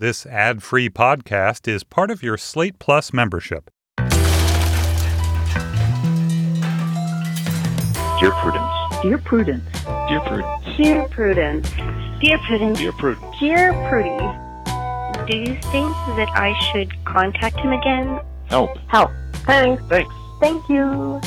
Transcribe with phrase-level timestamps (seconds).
[0.00, 3.70] This ad free podcast is part of your Slate Plus membership.
[8.18, 8.72] Dear Prudence.
[9.02, 9.62] Dear Prudence.
[10.08, 10.76] Dear Prudence.
[10.76, 11.70] Dear Prudence.
[12.20, 12.78] Dear Prudence.
[12.80, 13.36] Dear Prudence.
[13.38, 14.18] Dear Prudy.
[15.30, 18.18] Do you think that I should contact him again?
[18.46, 18.76] Help.
[18.88, 19.12] Help.
[19.46, 19.80] Thanks.
[19.88, 20.12] Thanks.
[20.40, 21.20] Thank you.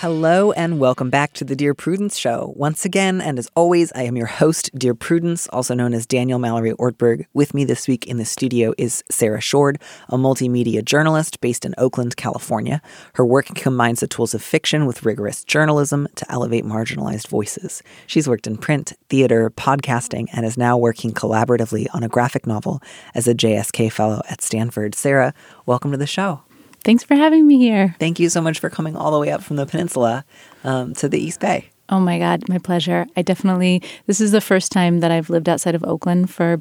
[0.00, 2.52] Hello and welcome back to the Dear Prudence Show.
[2.54, 6.38] Once again, and as always, I am your host, Dear Prudence, also known as Daniel
[6.38, 7.26] Mallory Ortberg.
[7.34, 11.74] With me this week in the studio is Sarah Shourd, a multimedia journalist based in
[11.78, 12.80] Oakland, California.
[13.14, 17.82] Her work combines the tools of fiction with rigorous journalism to elevate marginalized voices.
[18.06, 22.80] She's worked in print, theater, podcasting, and is now working collaboratively on a graphic novel
[23.16, 24.94] as a JSK fellow at Stanford.
[24.94, 25.34] Sarah,
[25.66, 26.42] welcome to the show.
[26.84, 27.94] Thanks for having me here.
[27.98, 30.24] Thank you so much for coming all the way up from the peninsula
[30.64, 31.70] um, to the East Bay.
[31.90, 33.06] Oh my God, my pleasure.
[33.16, 36.60] I definitely, this is the first time that I've lived outside of Oakland for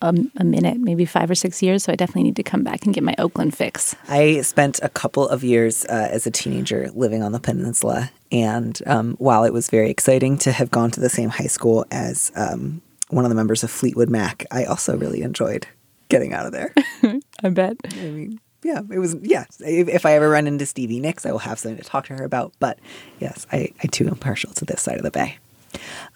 [0.00, 1.84] a, a, minute, maybe five or six years.
[1.84, 3.94] So I definitely need to come back and get my Oakland fix.
[4.08, 8.10] I spent a couple of years uh, as a teenager living on the peninsula.
[8.30, 11.84] And um, while it was very exciting to have gone to the same high school
[11.90, 15.66] as um, one of the members of Fleetwood Mac, I also really enjoyed
[16.08, 16.74] getting out of there.
[17.42, 17.76] I bet.
[17.84, 19.44] I mean, yeah, it was, yeah.
[19.60, 22.16] If, if, I ever run into Stevie Nicks, I will have something to talk to
[22.16, 22.52] her about.
[22.60, 22.78] But
[23.20, 25.38] yes, I, I too am partial to this side of the bay.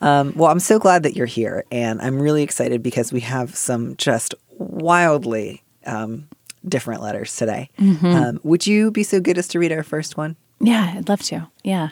[0.01, 1.65] Um, well, I'm so glad that you're here.
[1.71, 6.29] And I'm really excited because we have some just wildly um,
[6.69, 7.71] different letters today.
[7.79, 8.07] Mm-hmm.
[8.07, 10.37] Um, would you be so good as to read our first one?
[10.61, 11.49] Yeah, I'd love to.
[11.63, 11.91] Yeah.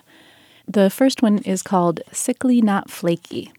[0.67, 3.53] The first one is called Sickly Not Flaky.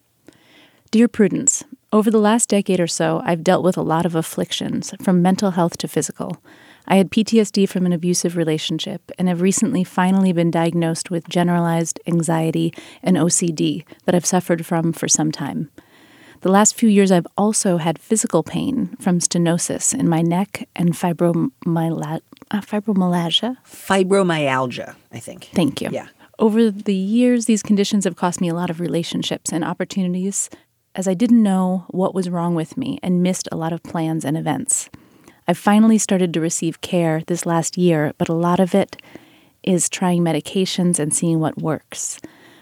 [0.92, 4.94] Dear Prudence, over the last decade or so, I've dealt with a lot of afflictions,
[5.02, 6.42] from mental health to physical.
[6.88, 12.00] I had PTSD from an abusive relationship and have recently finally been diagnosed with generalized
[12.08, 15.72] anxiety and OCD that I've suffered from for some time.
[16.42, 20.94] The last few years, I've also had physical pain from stenosis in my neck and
[20.94, 22.22] fibromyalgia.
[22.52, 23.58] Uh, fibromyalgia?
[23.66, 25.46] Fibromyalgia, I think.
[25.54, 25.90] Thank you.
[25.92, 26.08] Yeah.
[26.38, 30.50] Over the years, these conditions have cost me a lot of relationships and opportunities
[30.94, 34.24] as I didn't know what was wrong with me and missed a lot of plans
[34.24, 34.90] and events.
[35.48, 38.98] I've finally started to receive care this last year, but a lot of it
[39.64, 42.20] is trying medications and seeing what works.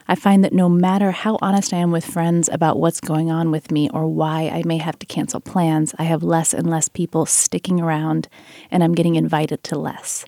[0.07, 3.51] I find that no matter how honest I am with friends about what's going on
[3.51, 6.89] with me or why I may have to cancel plans, I have less and less
[6.89, 8.27] people sticking around
[8.69, 10.25] and I'm getting invited to less.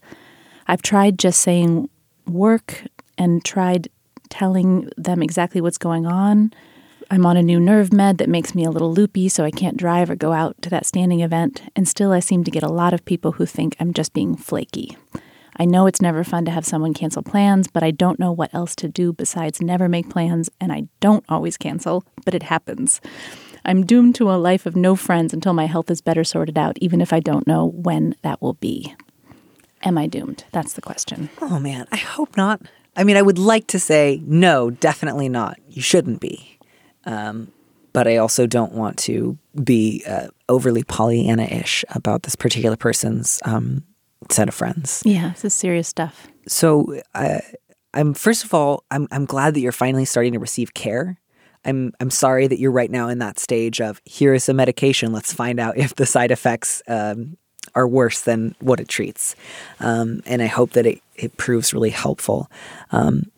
[0.68, 1.90] I've tried just saying
[2.26, 2.84] work
[3.18, 3.90] and tried
[4.30, 6.54] telling them exactly what's going on,
[7.12, 9.78] I'm on a new nerve med that makes me a little loopy, so I can't
[9.78, 12.72] drive or go out to that standing event, and still I seem to get a
[12.72, 14.98] lot of people who think I'm just being flaky.
[15.58, 18.54] I know it's never fun to have someone cancel plans, but I don't know what
[18.54, 23.00] else to do besides never make plans, and I don't always cancel, but it happens.
[23.64, 26.78] I'm doomed to a life of no friends until my health is better sorted out,
[26.82, 28.96] even if I don't know when that will be.
[29.84, 30.44] Am I doomed?
[30.52, 31.30] That's the question.
[31.40, 32.62] Oh man, I hope not.
[32.96, 35.60] I mean, I would like to say no, definitely not.
[35.70, 36.55] You shouldn't be.
[37.06, 37.52] Um,
[37.94, 43.40] but I also don't want to be uh, overly Pollyanna ish about this particular person's
[43.46, 43.84] um,
[44.30, 45.02] set of friends.
[45.06, 46.28] Yeah, this is serious stuff.
[46.48, 47.40] So, uh,
[47.94, 51.18] I'm first of all, I'm I'm glad that you're finally starting to receive care.
[51.64, 55.14] I'm I'm sorry that you're right now in that stage of here is some medication.
[55.14, 57.38] Let's find out if the side effects um,
[57.74, 59.36] are worse than what it treats.
[59.80, 62.52] Um, and I hope that it, it proves really helpful.
[62.92, 63.32] Um,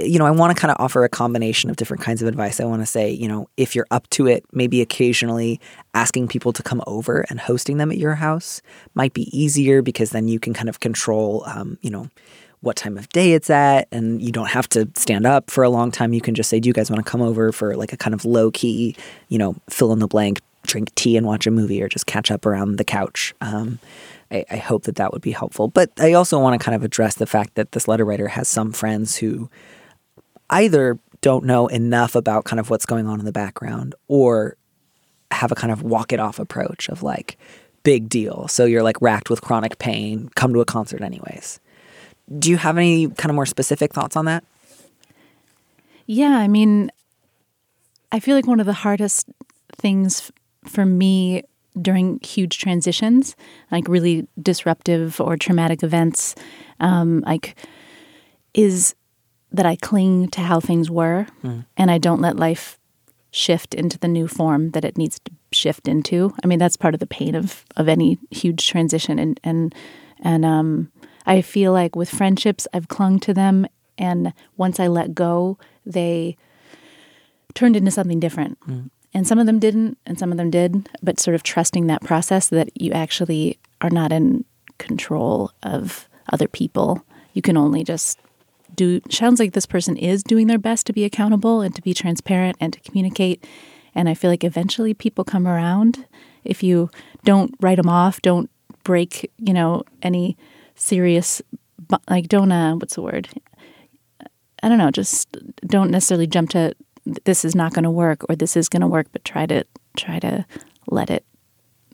[0.00, 2.60] you know, I want to kind of offer a combination of different kinds of advice.
[2.60, 5.60] I want to say, you know, if you're up to it, maybe occasionally
[5.94, 8.62] asking people to come over and hosting them at your house
[8.94, 12.08] might be easier because then you can kind of control, um, you know,
[12.60, 15.70] what time of day it's at and you don't have to stand up for a
[15.70, 16.12] long time.
[16.12, 18.14] You can just say, do you guys want to come over for like a kind
[18.14, 18.96] of low key,
[19.28, 22.30] you know, fill in the blank, drink tea and watch a movie or just catch
[22.30, 23.34] up around the couch?
[23.40, 23.78] Um,
[24.30, 25.68] I, I hope that that would be helpful.
[25.68, 28.48] But I also want to kind of address the fact that this letter writer has
[28.48, 29.48] some friends who
[30.50, 34.56] either don't know enough about kind of what's going on in the background or
[35.30, 37.36] have a kind of walk it off approach of like
[37.82, 38.48] big deal.
[38.48, 41.60] So you're like racked with chronic pain, come to a concert anyways.
[42.38, 44.44] Do you have any kind of more specific thoughts on that?
[46.06, 46.90] Yeah, I mean,
[48.12, 49.28] I feel like one of the hardest
[49.76, 50.30] things
[50.64, 51.42] for me
[51.80, 53.36] during huge transitions,
[53.70, 56.34] like really disruptive or traumatic events,
[56.80, 57.56] um, like
[58.54, 58.94] is
[59.52, 61.64] that I cling to how things were mm.
[61.76, 62.78] and I don't let life
[63.30, 66.34] shift into the new form that it needs to shift into.
[66.42, 69.74] I mean, that's part of the pain of of any huge transition and and
[70.22, 70.90] and um
[71.26, 73.66] I feel like with friendships, I've clung to them,
[73.98, 76.36] and once I let go, they
[77.54, 78.58] turned into something different.
[79.12, 82.02] And some of them didn't, and some of them did, but sort of trusting that
[82.02, 84.44] process that you actually are not in
[84.78, 87.02] control of other people.
[87.32, 88.18] You can only just
[88.74, 91.94] do, sounds like this person is doing their best to be accountable and to be
[91.94, 93.44] transparent and to communicate.
[93.94, 96.06] And I feel like eventually people come around
[96.44, 96.90] if you
[97.24, 98.50] don't write them off, don't
[98.84, 100.36] break, you know, any
[100.76, 101.42] serious,
[102.08, 103.28] like, don't, uh, what's the word?
[104.62, 105.36] I don't know, just
[105.66, 106.74] don't necessarily jump to
[107.24, 109.64] this is not going to work or this is going to work, but try to
[109.96, 110.44] try to
[110.88, 111.24] let it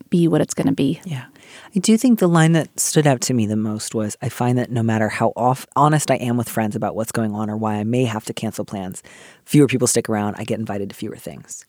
[0.09, 0.99] be what it's going to be.
[1.05, 1.25] Yeah.
[1.75, 4.59] I do think the line that stood out to me the most was I find
[4.59, 7.57] that no matter how off honest I am with friends about what's going on or
[7.57, 9.01] why I may have to cancel plans,
[9.45, 10.35] fewer people stick around.
[10.37, 11.65] I get invited to fewer things.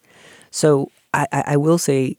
[0.51, 2.19] So I, I will say,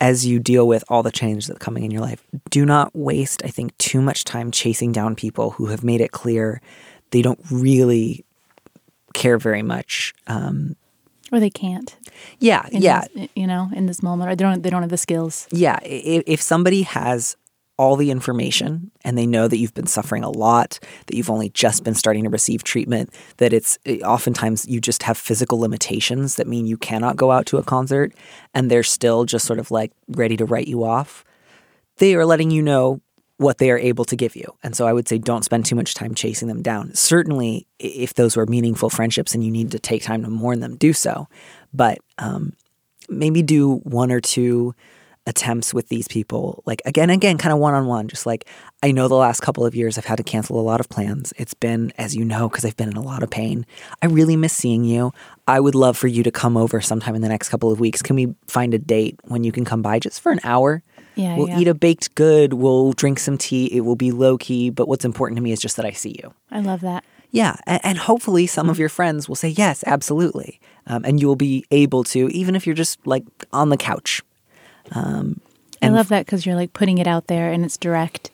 [0.00, 3.42] as you deal with all the change that's coming in your life, do not waste,
[3.44, 6.62] I think, too much time chasing down people who have made it clear
[7.10, 8.24] they don't really
[9.12, 10.14] care very much.
[10.26, 10.74] Um,
[11.32, 11.96] Or they can't.
[12.38, 14.96] yeah, yeah, this- you know, in this moment, or they don't they don't have the
[14.96, 15.46] skills.
[15.52, 17.36] yeah, if, if somebody has
[17.78, 21.48] all the information and they know that you've been suffering a lot, that you've only
[21.50, 26.46] just been starting to receive treatment, that it's oftentimes you just have physical limitations that
[26.46, 28.12] mean you cannot go out to a concert
[28.52, 31.24] and they're still just sort of like ready to write you off,
[31.96, 33.00] they are letting you know
[33.40, 34.54] what they are able to give you.
[34.62, 36.94] And so I would say don't spend too much time chasing them down.
[36.94, 40.76] Certainly, if those were meaningful friendships and you need to take time to mourn them,
[40.76, 41.26] do so.
[41.72, 42.52] But um,
[43.08, 44.74] maybe do one or two
[45.26, 46.62] attempts with these people.
[46.66, 48.46] Like again again kind of one on one just like
[48.82, 51.32] i know the last couple of years i've had to cancel a lot of plans.
[51.36, 53.64] It's been as you know because i've been in a lot of pain.
[54.02, 55.12] I really miss seeing you.
[55.46, 58.02] I would love for you to come over sometime in the next couple of weeks.
[58.02, 60.82] Can we find a date when you can come by just for an hour
[61.16, 61.58] Yeah, we'll yeah.
[61.60, 65.04] eat a baked good we'll drink some tea it will be low key but what's
[65.04, 67.04] important to me is just that i see you I love that.
[67.30, 71.26] yeah, and, and hopefully some of your friends will say yes, absolutely, um, and you
[71.28, 74.22] will be able to, even if you're just like on the couch.
[74.92, 75.40] Um,
[75.82, 78.30] I love that because you're like putting it out there and it's direct,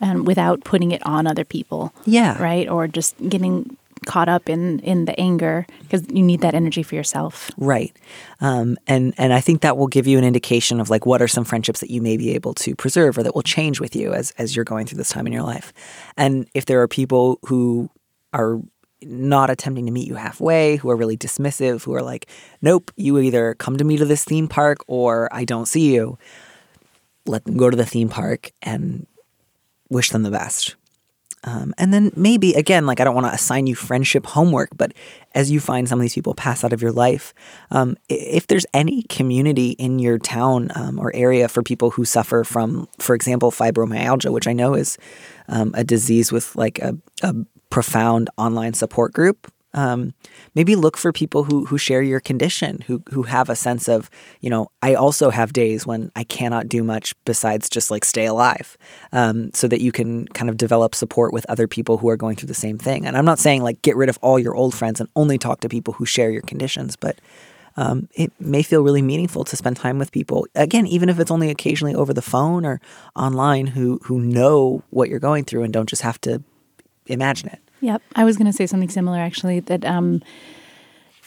[0.00, 1.92] and without putting it on other people.
[2.06, 2.40] Yeah.
[2.42, 2.68] Right.
[2.68, 3.76] Or just getting
[4.06, 7.50] caught up in in the anger because you need that energy for yourself.
[7.56, 7.96] Right,
[8.40, 11.28] um, and and I think that will give you an indication of like what are
[11.28, 14.12] some friendships that you may be able to preserve or that will change with you
[14.12, 15.72] as as you're going through this time in your life,
[16.16, 17.90] and if there are people who
[18.32, 18.60] are
[19.02, 22.26] not attempting to meet you halfway, who are really dismissive, who are like,
[22.60, 26.18] nope, you either come to me to this theme park or I don't see you.
[27.26, 29.06] Let them go to the theme park and
[29.88, 30.76] wish them the best.
[31.44, 34.92] Um, and then maybe again, like I don't want to assign you friendship homework, but
[35.34, 37.32] as you find some of these people pass out of your life,
[37.70, 42.44] um, if there's any community in your town um, or area for people who suffer
[42.44, 44.98] from, for example, fibromyalgia, which I know is
[45.48, 47.34] um, a disease with like a, a
[47.70, 49.50] profound online support group.
[49.72, 50.14] Um,
[50.54, 54.10] maybe look for people who who share your condition, who who have a sense of,
[54.40, 58.26] you know, I also have days when I cannot do much besides just like stay
[58.26, 58.76] alive,
[59.12, 62.36] um, so that you can kind of develop support with other people who are going
[62.36, 63.06] through the same thing.
[63.06, 65.60] And I'm not saying like get rid of all your old friends and only talk
[65.60, 67.20] to people who share your conditions, but
[67.76, 71.30] um, it may feel really meaningful to spend time with people again, even if it's
[71.30, 72.80] only occasionally over the phone or
[73.14, 76.42] online, who who know what you're going through and don't just have to
[77.06, 77.60] imagine it.
[77.80, 78.02] Yep.
[78.14, 80.22] I was going to say something similar actually that um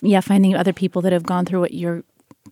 [0.02, 2.04] yeah, finding other people that have gone through what you're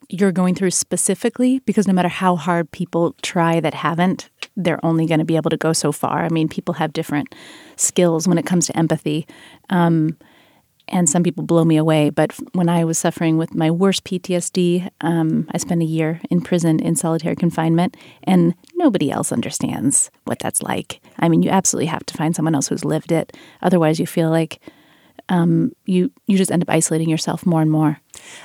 [0.09, 5.05] you're going through specifically because no matter how hard people try that haven't, they're only
[5.05, 6.23] going to be able to go so far.
[6.23, 7.33] I mean, people have different
[7.75, 9.27] skills when it comes to empathy.
[9.69, 10.17] Um
[10.91, 12.09] and some people blow me away.
[12.09, 16.41] But when I was suffering with my worst PTSD, um, I spent a year in
[16.41, 21.01] prison in solitary confinement, and nobody else understands what that's like.
[21.19, 23.35] I mean, you absolutely have to find someone else who's lived it.
[23.61, 24.59] Otherwise, you feel like
[25.29, 27.99] um, you you just end up isolating yourself more and more.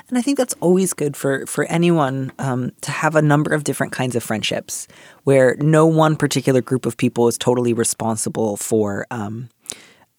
[0.08, 3.64] And I think that's always good for for anyone um, to have a number of
[3.64, 4.86] different kinds of friendships,
[5.24, 9.48] where no one particular group of people is totally responsible for, um,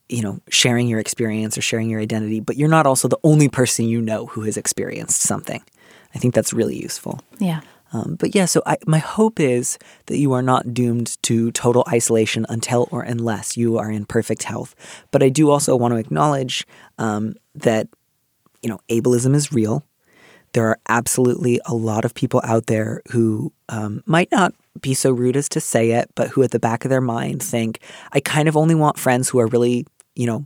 [0.09, 2.39] you know, sharing your experience or sharing your identity.
[2.39, 5.61] But you're not also the only person you know who has experienced something.
[6.15, 7.19] I think that's really useful.
[7.39, 7.61] Yeah.
[7.93, 11.85] Um, but yeah, so I, my hope is that you are not doomed to total
[11.87, 14.75] isolation until or unless you are in perfect health.
[15.11, 17.87] But I do also want to acknowledge um, that
[18.61, 19.85] you know ableism is real.
[20.53, 25.11] There are absolutely a lot of people out there who um, might not be so
[25.11, 27.79] rude as to say it, but who at the back of their mind think,
[28.13, 29.85] I kind of only want friends who are really,
[30.17, 30.45] you know,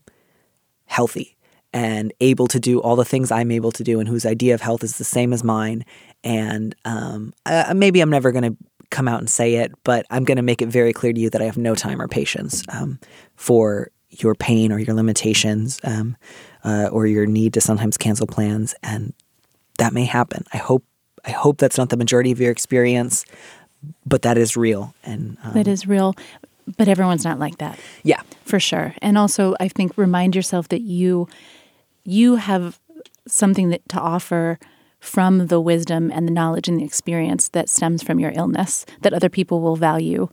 [0.85, 1.37] healthy
[1.73, 4.61] and able to do all the things I'm able to do and whose idea of
[4.61, 5.85] health is the same as mine.
[6.23, 8.57] And um, uh, maybe I'm never going to
[8.89, 11.29] come out and say it, but I'm going to make it very clear to you
[11.29, 12.99] that I have no time or patience um,
[13.37, 16.17] for your pain or your limitations um,
[16.65, 19.13] uh, or your need to sometimes cancel plans, and
[19.77, 20.43] that may happen.
[20.53, 20.83] I hope
[21.25, 23.25] I hope that's not the majority of your experience,
[24.05, 24.93] but that is real.
[25.03, 26.15] And um, That is real,
[26.77, 27.79] but everyone's not like that.
[28.03, 28.93] yeah, For sure.
[29.01, 31.27] And also I think remind yourself that you
[32.03, 32.79] you have
[33.27, 34.59] something that to offer
[34.99, 39.13] from the wisdom and the knowledge and the experience that stems from your illness that
[39.13, 40.29] other people will value.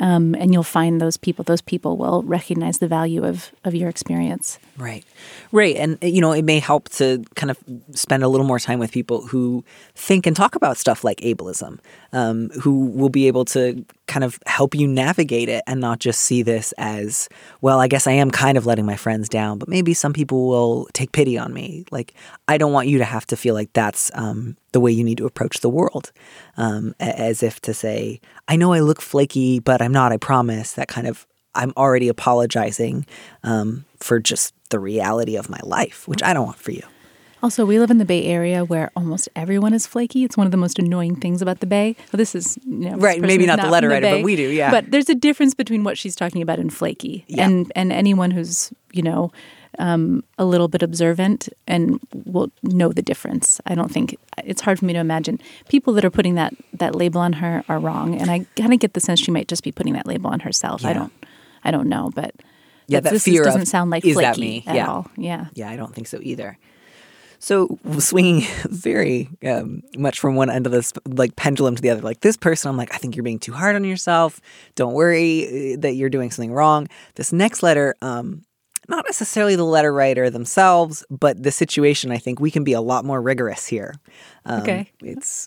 [0.00, 3.88] Um, and you'll find those people, those people will recognize the value of, of your
[3.88, 4.58] experience.
[4.76, 5.04] Right.
[5.50, 5.74] Right.
[5.76, 7.58] And, you know, it may help to kind of
[7.92, 9.64] spend a little more time with people who
[9.96, 11.80] think and talk about stuff like ableism,
[12.12, 16.22] um, who will be able to kind of help you navigate it and not just
[16.22, 17.28] see this as,
[17.60, 20.48] well, I guess I am kind of letting my friends down, but maybe some people
[20.48, 21.84] will take pity on me.
[21.90, 22.14] Like,
[22.48, 25.18] I don't want you to have to feel like that's um, the way you need
[25.18, 26.10] to approach the world,
[26.56, 30.72] um, as if to say, I know I look flaky, but I'm not, I promise.
[30.72, 33.06] That kind of I'm already apologizing
[33.42, 36.82] um, for just the reality of my life, which I don't want for you.
[37.42, 40.24] Also, we live in the Bay Area where almost everyone is flaky.
[40.24, 41.94] It's one of the most annoying things about the Bay.
[42.12, 44.48] Well, this is you know, Right, maybe is not the letter writer, but we do,
[44.48, 44.70] yeah.
[44.70, 47.46] But there's a difference between what she's talking about and flaky, Yeah.
[47.46, 49.30] and and anyone who's you know
[49.78, 53.60] um, a little bit observant and will know the difference.
[53.66, 56.96] I don't think it's hard for me to imagine people that are putting that that
[56.96, 59.62] label on her are wrong, and I kind of get the sense she might just
[59.62, 60.84] be putting that label on herself.
[60.84, 61.12] I don't,
[61.62, 62.34] I don't know, but
[62.88, 64.88] Yeah, that this fear of, doesn't sound like "Is flaky that me?" at Yeah.
[64.90, 65.06] all.
[65.16, 65.46] Yeah.
[65.54, 66.58] Yeah, I don't think so either.
[67.38, 72.02] So swinging very um, much from one end of this like pendulum to the other.
[72.02, 74.40] Like this person, I'm like, I think you're being too hard on yourself.
[74.74, 76.88] Don't worry uh, that you're doing something wrong.
[77.14, 78.42] This next letter, um,
[78.88, 82.10] not necessarily the letter writer themselves, but the situation.
[82.10, 83.94] I think we can be a lot more rigorous here.
[84.44, 84.90] Um, Okay.
[85.02, 85.46] it's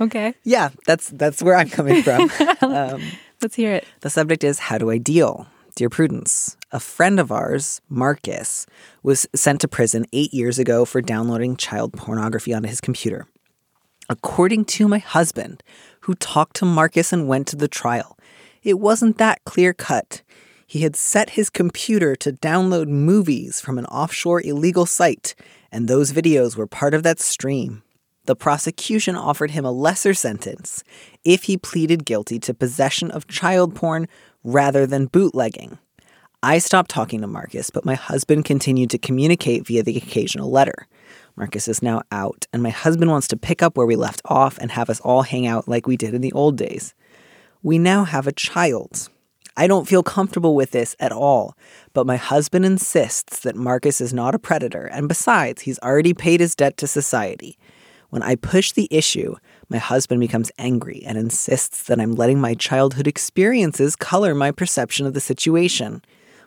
[0.00, 0.34] Okay.
[0.44, 2.30] yeah, that's that's where I'm coming from.
[3.42, 3.86] Let's hear it.
[4.00, 5.46] The subject is How do I deal?
[5.76, 8.66] Dear Prudence, a friend of ours, Marcus,
[9.02, 13.26] was sent to prison eight years ago for downloading child pornography onto his computer.
[14.08, 15.62] According to my husband,
[16.00, 18.18] who talked to Marcus and went to the trial,
[18.62, 20.22] it wasn't that clear cut.
[20.66, 25.34] He had set his computer to download movies from an offshore illegal site,
[25.72, 27.82] and those videos were part of that stream.
[28.26, 30.84] The prosecution offered him a lesser sentence
[31.24, 34.06] if he pleaded guilty to possession of child porn
[34.44, 35.78] rather than bootlegging.
[36.42, 40.88] I stopped talking to Marcus, but my husband continued to communicate via the occasional letter.
[41.36, 44.56] Marcus is now out, and my husband wants to pick up where we left off
[44.56, 46.94] and have us all hang out like we did in the old days.
[47.62, 49.10] We now have a child.
[49.54, 51.58] I don't feel comfortable with this at all,
[51.92, 56.40] but my husband insists that Marcus is not a predator, and besides, he's already paid
[56.40, 57.58] his debt to society.
[58.08, 59.36] When I push the issue,
[59.68, 65.04] my husband becomes angry and insists that I'm letting my childhood experiences color my perception
[65.04, 66.00] of the situation.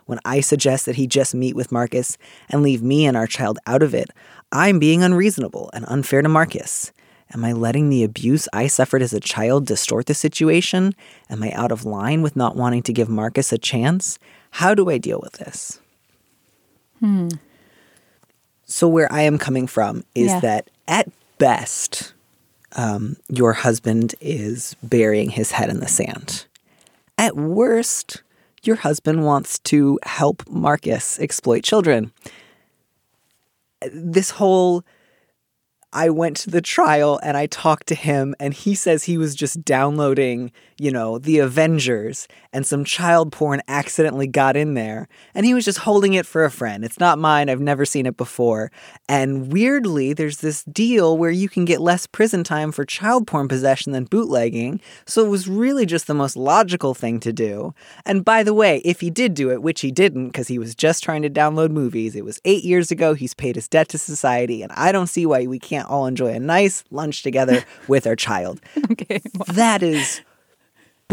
[0.06, 2.18] When I suggest that he just meet with Marcus
[2.50, 4.10] and leave me and our child out of it,
[4.52, 6.92] I'm being unreasonable and unfair to Marcus.
[7.32, 10.94] Am I letting the abuse I suffered as a child distort the situation?
[11.30, 14.18] Am I out of line with not wanting to give Marcus a chance?
[14.50, 15.80] How do I deal with this?
[17.00, 17.28] Hmm.
[18.66, 20.40] So, where I am coming from is Yeah.
[20.40, 21.08] that at
[21.38, 22.12] best,
[22.76, 26.44] um, your husband is burying his head in the sand.
[27.18, 28.22] At worst,
[28.66, 32.12] your husband wants to help Marcus exploit children.
[33.92, 34.84] This whole
[35.92, 39.36] I went to the trial and I talked to him, and he says he was
[39.36, 45.46] just downloading, you know, the Avengers, and some child porn accidentally got in there, and
[45.46, 46.84] he was just holding it for a friend.
[46.84, 48.70] It's not mine, I've never seen it before.
[49.08, 53.48] And weirdly, there's this deal where you can get less prison time for child porn
[53.48, 57.74] possession than bootlegging, so it was really just the most logical thing to do.
[58.04, 60.74] And by the way, if he did do it, which he didn't because he was
[60.74, 63.98] just trying to download movies, it was eight years ago, he's paid his debt to
[63.98, 68.06] society, and I don't see why we can't all enjoy a nice lunch together with
[68.06, 68.60] our child.
[68.90, 69.20] Okay.
[69.48, 70.20] That is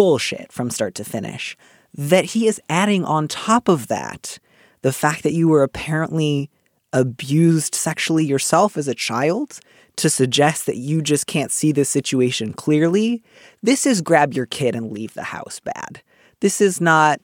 [0.01, 1.55] bullshit from start to finish.
[1.93, 4.39] That he is adding on top of that
[4.81, 6.49] the fact that you were apparently
[6.91, 9.59] abused sexually yourself as a child
[9.97, 13.21] to suggest that you just can't see the situation clearly.
[13.61, 16.01] This is grab your kid and leave the house bad.
[16.39, 17.21] This is not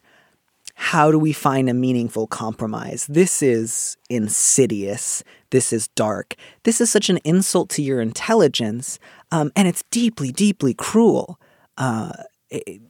[0.75, 3.07] how do we find a meaningful compromise?
[3.07, 5.23] This is insidious.
[5.49, 6.35] This is dark.
[6.61, 8.99] This is such an insult to your intelligence,
[9.31, 11.39] um, and it's deeply, deeply cruel.
[11.75, 12.11] Uh,
[12.49, 12.81] it-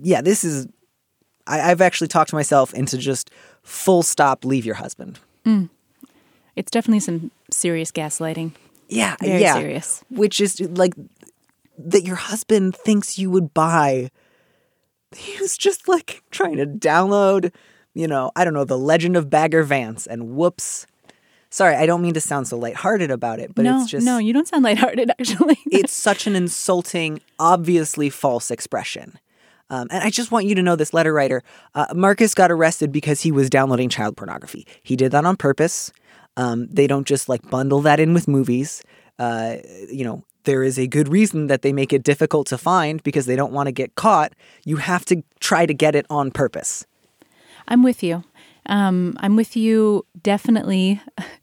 [0.00, 0.66] yeah, this is.
[1.46, 3.30] I, I've actually talked to myself into just
[3.62, 4.44] full stop.
[4.44, 5.18] Leave your husband.
[5.44, 5.68] Mm.
[6.56, 8.52] It's definitely some serious gaslighting.
[8.88, 9.54] Yeah, Very yeah.
[9.54, 10.04] serious.
[10.10, 10.94] Which is like
[11.78, 14.10] that your husband thinks you would buy.
[15.16, 17.52] He was just like trying to download,
[17.94, 20.86] you know, I don't know, The Legend of Bagger Vance, and whoops.
[21.52, 24.16] Sorry, I don't mean to sound so lighthearted about it, but no, it's just no,
[24.16, 25.10] you don't sound lighthearted.
[25.20, 29.18] Actually, it's such an insulting, obviously false expression.
[29.68, 31.42] Um, and I just want you to know this letter writer,
[31.74, 34.66] uh, Marcus got arrested because he was downloading child pornography.
[34.82, 35.92] He did that on purpose.
[36.38, 38.82] Um, they don't just like bundle that in with movies.
[39.18, 39.56] Uh,
[39.90, 43.26] you know, there is a good reason that they make it difficult to find because
[43.26, 44.32] they don't want to get caught.
[44.64, 46.86] You have to try to get it on purpose.
[47.68, 48.24] I'm with you.
[48.66, 51.02] Um, I'm with you definitely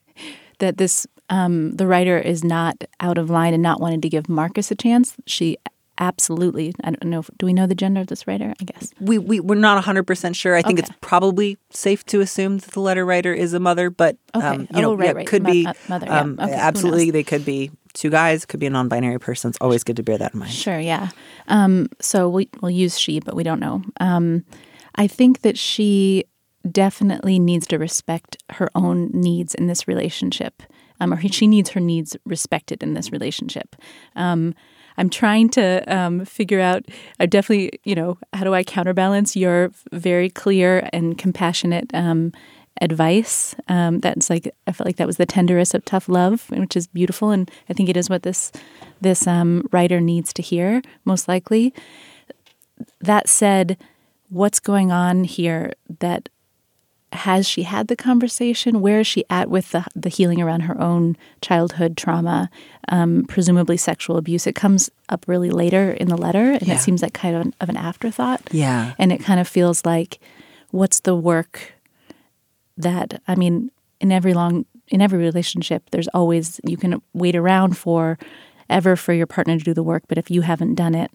[0.59, 4.29] that this um, the writer is not out of line and not wanting to give
[4.29, 5.15] Marcus a chance.
[5.25, 5.57] She
[6.01, 6.73] absolutely.
[6.83, 7.19] I don't know.
[7.19, 8.53] If, do we know the gender of this writer?
[8.59, 10.55] I guess We, we, we're not 100% sure.
[10.55, 10.87] I think Okay.
[10.87, 14.47] it's probably safe to assume that the letter writer is a mother, but Okay.
[14.47, 15.27] um, you know, Oh, right, yeah, right.
[15.27, 15.65] could Mo- be.
[15.67, 16.19] uh, mother, yeah.
[16.21, 19.49] um, Okay, absolutely, they could be two guys, could be a non binary person.
[19.49, 20.53] It's always good to bear that in mind.
[20.53, 21.09] Sure, yeah.
[21.49, 23.81] Um, so we, we'll use she, but we don't know.
[23.99, 24.45] Um,
[24.95, 26.23] I think that she
[26.69, 30.63] definitely needs to respect her own needs in this relationship,
[30.99, 33.75] um, or she needs her needs respected in this relationship.
[34.15, 34.53] Um,
[34.97, 36.85] I'm trying to um, figure out.
[37.19, 42.33] I definitely, you know, how do I counterbalance your very clear and compassionate um,
[42.81, 43.55] advice?
[43.69, 46.87] Um, that's like I felt like that was the tenderest of tough love, which is
[46.87, 48.51] beautiful, and I think it is what this
[48.99, 51.73] this um, writer needs to hear, most likely.
[52.99, 53.77] That said,
[54.29, 56.27] what's going on here that
[57.11, 58.81] has she had the conversation?
[58.81, 62.49] Where is she at with the, the healing around her own childhood trauma,
[62.87, 64.45] um, presumably sexual abuse?
[64.45, 66.75] It comes up really later in the letter, and Yeah.
[66.75, 68.41] it seems like kind of an, of an afterthought.
[68.51, 68.93] Yeah.
[68.99, 70.19] And it kind of feels like,
[70.71, 71.73] what's the work
[72.77, 77.75] that, I mean, in every long, in every relationship, there's always, you can wait around
[77.77, 78.17] for
[78.69, 81.11] ever for your partner to do the work, but if you haven't done it,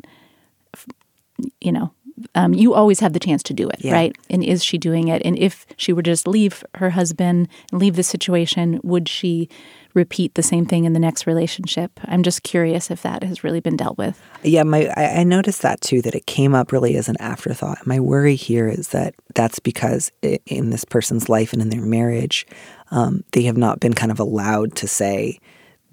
[1.61, 1.93] you know,
[2.35, 3.93] um, you always have the chance to do it, Yeah.
[3.93, 4.17] right?
[4.31, 5.23] And is she doing it?
[5.25, 9.49] And if she were to just leave her husband and leave the situation, would she
[9.95, 12.01] repeat the same thing in the next relationship?
[12.05, 14.21] I'm just curious if that has really been dealt with.
[14.43, 16.03] Yeah, my I, I noticed that too.
[16.03, 17.87] That it came up really as an afterthought.
[17.87, 21.83] My worry here is that that's because i in this person's life and in their
[21.85, 22.47] marriage,
[22.91, 25.39] um, they have not been kind of allowed to say,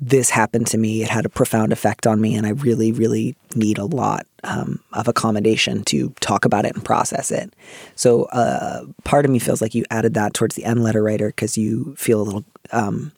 [0.01, 1.03] "This happened to me.
[1.03, 4.79] It had a profound effect on me, and I really, really need a lot um,
[4.93, 7.53] of accommodation to talk about it and process it."
[7.95, 11.27] So, uh, part of me feels like you added that towards the end, letter writer,
[11.27, 12.45] because you feel a little.
[12.71, 13.11] Um,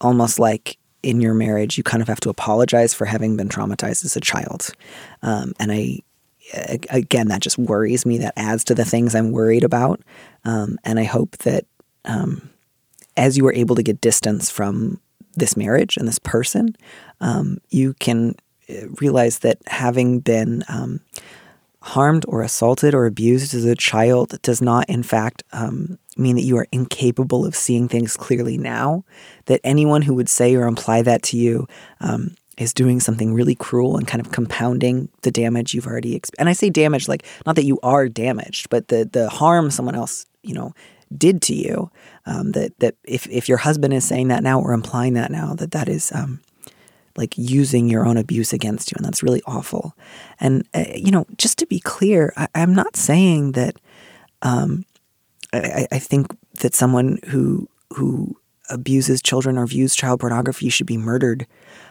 [0.00, 4.04] almost like in your marriage, you kind of have to apologize for having been traumatized
[4.04, 4.70] as a child.
[5.22, 6.00] Um, and I,
[6.90, 8.18] again, that just worries me.
[8.18, 10.00] That adds to the things I'm worried about.
[10.44, 11.66] Um, and I hope that
[12.04, 12.50] um,
[13.16, 15.00] as you are able to get distance from
[15.38, 16.76] this marriage and this person,
[17.20, 18.34] um, you can
[18.70, 21.00] uh, realize that having been um,
[21.80, 26.42] harmed or assaulted or abused as a child does not, in fact, um, mean that
[26.42, 29.04] you are incapable of seeing things clearly now.
[29.46, 31.66] That anyone who would say or imply that to you
[32.00, 36.40] um, is doing something really cruel and kind of compounding the damage you've already experienced.
[36.40, 39.94] And I say damage, like not that you are damaged, but the the harm someone
[39.94, 40.74] else, you know,
[41.16, 41.90] did to you.
[42.26, 45.54] Um, that that if if your husband is saying that now or implying that now,
[45.54, 46.12] that that is.
[46.12, 46.40] Um,
[47.16, 49.92] like using your own abuse against you, and that's really awful.
[50.38, 53.74] And uh, you know, just to be clear, I, I'm not saying that.
[54.42, 54.84] Um,
[55.52, 56.28] I, I think
[56.60, 58.36] that someone who who
[58.70, 61.46] abuses children or views child pornography should be murdered,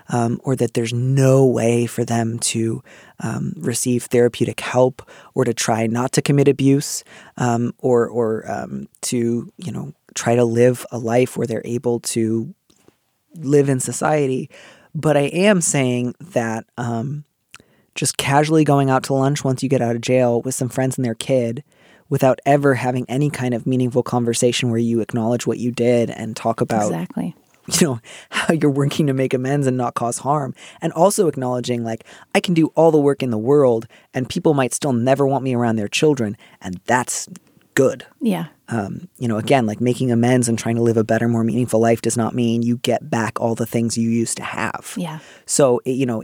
[0.10, 2.82] um, or that there's no way for them to
[3.20, 7.04] um, receive therapeutic help or to try not to commit abuse,
[7.38, 12.00] um, or or um, to you know try to live a life where they're able
[12.00, 12.54] to
[13.36, 14.50] live in society.
[14.96, 17.24] But I am saying that um,
[17.94, 20.98] just casually going out to lunch once you get out of jail with some friends
[20.98, 21.64] and their kid
[22.10, 26.36] without ever having any kind of meaningful conversation where you acknowledge what you did and
[26.36, 27.36] talk about exactly.
[27.80, 28.00] you know
[28.30, 32.40] how you're working to make amends and not cause harm and also acknowledging like i
[32.40, 35.54] can do all the work in the world and people might still never want me
[35.56, 37.28] around their children and that's
[37.74, 38.48] good Yeah.
[38.70, 41.80] um, you know, again, like making amends and trying to live a better, more meaningful
[41.80, 44.96] life does not mean you get back all the things you used to have.
[44.98, 45.20] Yeah.
[45.46, 46.24] So, you know,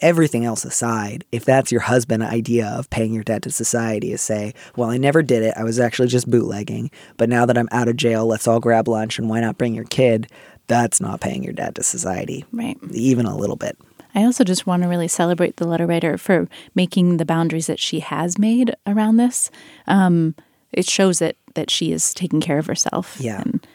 [0.00, 4.20] everything else aside, if that's your husband idea of paying your debt to society is
[4.20, 5.54] say, well, I never did it.
[5.56, 6.90] I was actually just bootlegging.
[7.16, 9.74] But now that I'm out of jail, let's all grab lunch and why not bring
[9.74, 10.26] your kid?
[10.70, 12.78] That's not paying your debt to society, Right.
[12.92, 13.76] even a little bit.
[14.14, 17.78] I also just want to really celebrate the letter writer for making the boundaries that
[17.80, 19.50] she has made around this.
[19.88, 20.34] Um,
[20.72, 23.16] it shows that that she is taking care of herself.
[23.20, 23.40] Yeah.
[23.40, 23.66] And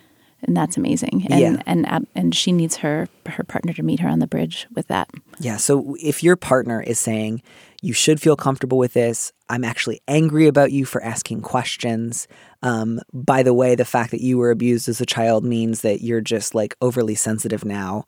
[0.44, 1.28] and that's amazing.
[1.30, 1.62] And Yeah.
[1.66, 5.10] and and she needs her her partner to meet her on the bridge with that.
[5.40, 5.58] Yeah.
[5.58, 7.42] So if your partner is saying,
[7.86, 12.28] you should feel comfortable with this, I'm actually angry about you for asking questions.
[12.64, 16.02] Um, by the way, the fact that you were abused as a child means that
[16.02, 18.06] you're just like overly sensitive now.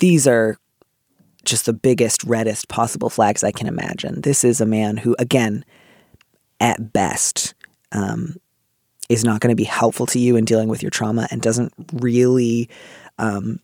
[0.00, 0.56] These are
[1.44, 4.22] just the biggest, reddest possible flags I can imagine.
[4.22, 5.64] This is a man who, again,
[6.60, 7.54] at best,
[7.92, 8.36] um,
[9.08, 11.72] is not going to be helpful to you in dealing with your trauma and doesn't
[11.92, 12.68] really
[13.18, 13.60] um,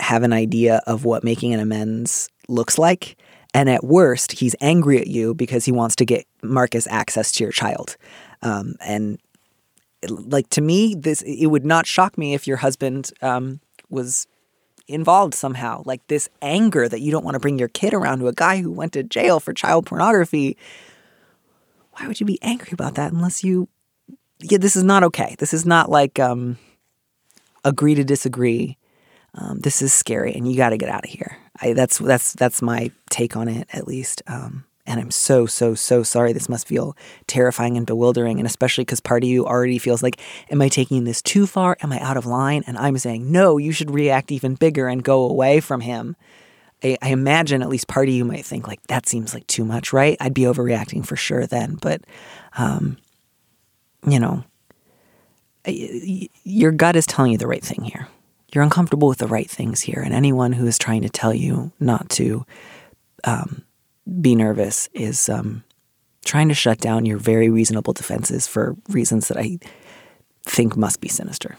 [0.00, 3.16] have an idea of what making an amends looks like.
[3.58, 7.42] And at worst, he's angry at you because he wants to get Marcus access to
[7.42, 7.96] your child.
[8.40, 9.18] Um, and
[10.08, 13.58] like to me, this it would not shock me if your husband um,
[13.90, 14.28] was
[14.86, 15.82] involved somehow.
[15.84, 18.62] Like this anger that you don't want to bring your kid around to a guy
[18.62, 20.56] who went to jail for child pornography.
[21.94, 23.66] Why would you be angry about that unless you?
[24.38, 25.34] Yeah, this is not okay.
[25.40, 26.58] This is not like um,
[27.64, 28.78] agree to disagree.
[29.34, 31.38] Um, this is scary, and you got to get out of here.
[31.60, 34.22] I, that's that's that's my take on it, at least.
[34.26, 36.32] Um, and I'm so so so sorry.
[36.32, 40.18] This must feel terrifying and bewildering, and especially because part of you already feels like,
[40.50, 41.76] am I taking this too far?
[41.82, 42.64] Am I out of line?
[42.66, 46.16] And I'm saying, no, you should react even bigger and go away from him.
[46.82, 49.64] I, I imagine at least part of you might think like that seems like too
[49.64, 50.16] much, right?
[50.20, 52.02] I'd be overreacting for sure then, but
[52.56, 52.96] um,
[54.06, 54.44] you know,
[56.44, 58.08] your gut is telling you the right thing here.
[58.54, 61.70] You're uncomfortable with the right things here, and anyone who is trying to tell you
[61.80, 62.46] not to
[63.24, 63.62] um,
[64.20, 65.64] be nervous is um,
[66.24, 69.58] trying to shut down your very reasonable defenses for reasons that I
[70.44, 71.56] think must be sinister.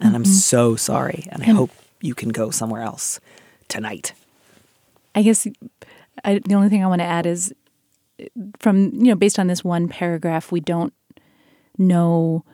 [0.00, 3.20] And I'm so sorry, and I hope you can go somewhere else
[3.68, 4.14] tonight.
[5.14, 5.46] I guess
[6.24, 7.52] I, the only thing I want to add is
[8.60, 10.92] from you know based on this one paragraph, we don't
[11.78, 12.44] know,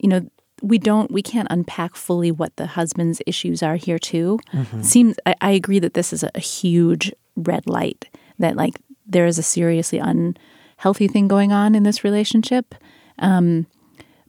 [0.00, 0.28] you know,
[0.64, 4.38] we don't we can't unpack fully what the husband's issues are here too.
[4.82, 9.26] Seems I, I agree that this is a, a huge red light that like there
[9.26, 12.74] is a seriously unhealthy thing going on in this relationship.
[13.18, 13.66] Um,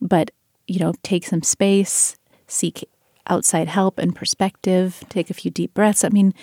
[0.00, 0.30] but
[0.66, 2.86] you know, take some space, seek
[3.28, 6.04] outside help and perspective, take a few deep breaths.
[6.04, 6.34] I mean,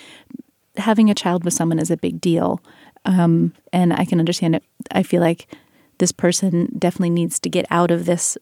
[0.76, 2.60] having a child with someone is a big deal.
[3.04, 4.64] Um, and I can understand it.
[4.90, 5.46] I feel like
[5.98, 8.36] this person definitely needs to get out of this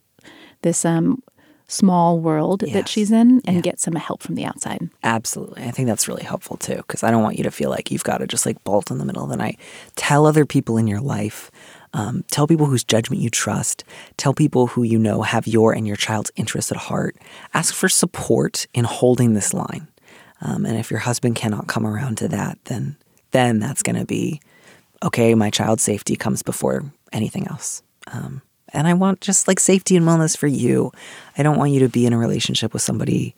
[0.63, 1.21] this um,
[1.67, 2.73] small world Yes.
[2.73, 3.61] that she's in and Yeah.
[3.61, 4.89] get some help from the outside.
[5.03, 5.63] Absolutely.
[5.63, 8.03] I think that's really helpful too, because I don't want you to feel like you've
[8.03, 9.59] got to just like bolt in the middle of the night.
[9.95, 11.49] Tell other people in your life,
[11.93, 13.83] um, tell people whose judgment you trust,
[14.17, 17.15] tell people who you know have your and your child's interests at heart.
[17.53, 19.87] Ask for support in holding this line.
[20.41, 22.97] Um, and if your husband cannot come around to that, then
[23.31, 24.41] then that's going to be
[25.01, 25.33] okay.
[25.33, 27.81] My child's safety comes before anything else.
[28.11, 28.41] Um,
[28.73, 30.91] and I want just like safety and wellness for you.
[31.37, 33.35] I don't want you to be in a relationship with somebody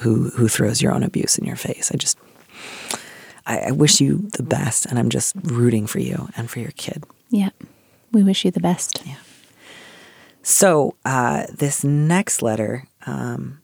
[0.00, 1.90] who who throws your own abuse in your face.
[1.92, 2.18] I just
[3.46, 6.72] I, I wish you the best, and I'm just rooting for you and for your
[6.72, 7.04] kid.
[7.30, 7.50] Yeah.
[8.12, 9.02] We wish you the best.
[9.04, 9.16] Yeah.
[10.42, 13.60] So uh, this next letter, um,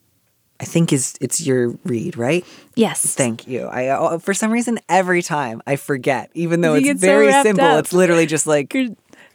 [0.59, 2.45] I think is it's your read, right?
[2.75, 3.15] Yes.
[3.15, 3.67] Thank you.
[3.67, 7.07] I uh, for some reason every time I forget, even though You it's get so
[7.07, 7.65] very simple.
[7.65, 7.81] up.
[7.81, 8.75] It's literally just like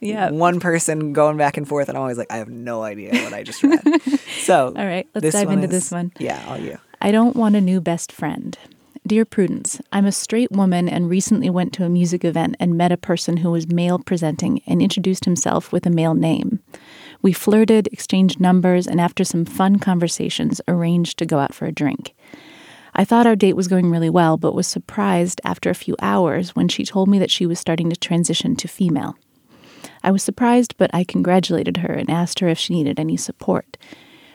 [0.00, 0.30] Yeah.
[0.30, 3.32] one person going back and forth, and I'm always like, I have no idea what
[3.32, 3.82] I just read.
[4.40, 6.12] so All right, let's dive into is- this one.
[6.18, 6.78] Yeah, all you.
[7.00, 8.56] I don't want a new best friend.
[9.06, 12.90] Dear Prudence, I'm a straight woman and recently went to a music event and met
[12.90, 16.58] a person who was male presenting and introduced himself with a male name.
[17.22, 21.72] We flirted, exchanged numbers, and after some fun conversations, arranged to go out for a
[21.72, 22.14] drink.
[22.94, 26.56] I thought our date was going really well, but was surprised after a few hours
[26.56, 29.16] when she told me that she was starting to transition to female.
[30.02, 33.76] I was surprised, but I congratulated her and asked her if she needed any support.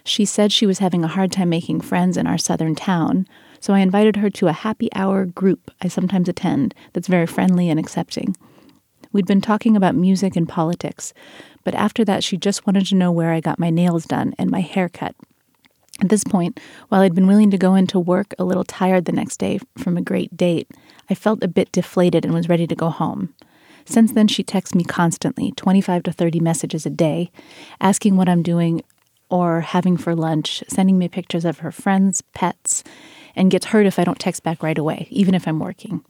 [0.03, 3.27] She said she was having a hard time making friends in our southern town,
[3.59, 7.69] so I invited her to a happy hour group I sometimes attend that's very friendly
[7.69, 8.35] and accepting.
[9.11, 11.13] We'd been talking about music and politics,
[11.63, 14.49] but after that, she just wanted to know where I got my nails done and
[14.49, 15.15] my hair cut.
[16.01, 16.59] At this point,
[16.89, 19.97] while I'd been willing to go into work a little tired the next day from
[19.97, 20.67] a great date,
[21.09, 23.33] I felt a bit deflated and was ready to go home.
[23.91, 27.29] Since then, she texts me constantly, 25 to 30 messages a day,
[27.81, 28.83] asking what I'm doing
[29.29, 32.85] or having for lunch, sending me pictures of her friends, pets,
[33.35, 36.05] and gets hurt if I don't text back right away, even if I'm working.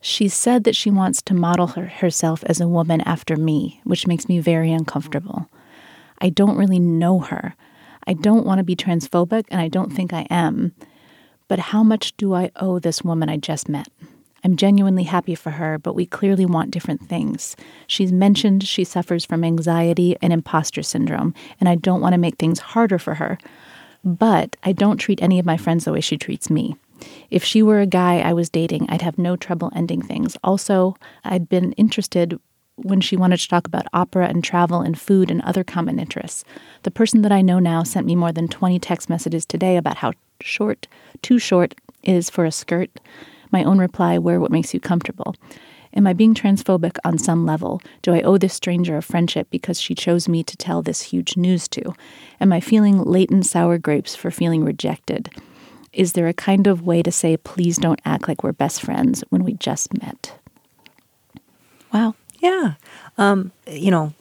[0.00, 4.06] She said that she wants to model her, herself as a woman after me, which
[4.06, 5.50] makes me very uncomfortable.
[6.18, 7.56] I don't really know her.
[8.06, 10.72] I don't want to be transphobic, and I don't think I am.
[11.46, 13.88] But how much do I owe this woman I just met?
[14.44, 17.56] I'm genuinely happy for her, but we clearly want different things.
[17.86, 22.36] She's mentioned she suffers from anxiety and imposter syndrome, and I don't want to make
[22.36, 23.38] things harder for her.
[24.02, 26.76] But I don't treat any of my friends the way she treats me.
[27.30, 30.36] If she were a guy I was dating, I'd have no trouble ending things.
[30.42, 32.38] Also, I'd been interested
[32.76, 36.44] when she wanted to talk about opera and travel and food and other common interests.
[36.82, 39.98] The person that I know now sent me more than 20 text messages today about
[39.98, 40.86] how short,
[41.22, 42.90] too short, is for a skirt.
[43.50, 45.34] My own reply, wear what makes you comfortable.
[45.94, 47.82] Am I being transphobic on some level?
[48.02, 51.36] Do I owe this stranger a friendship because she chose me to tell this huge
[51.36, 51.94] news to?
[52.40, 55.30] Am I feeling latent sour grapes for feeling rejected?
[55.92, 59.24] Is there a kind of way to say, please don't act like we're best friends
[59.30, 60.38] when we just met?
[61.92, 62.14] Wow.
[62.38, 62.74] Yeah.
[63.18, 64.14] Um, you know,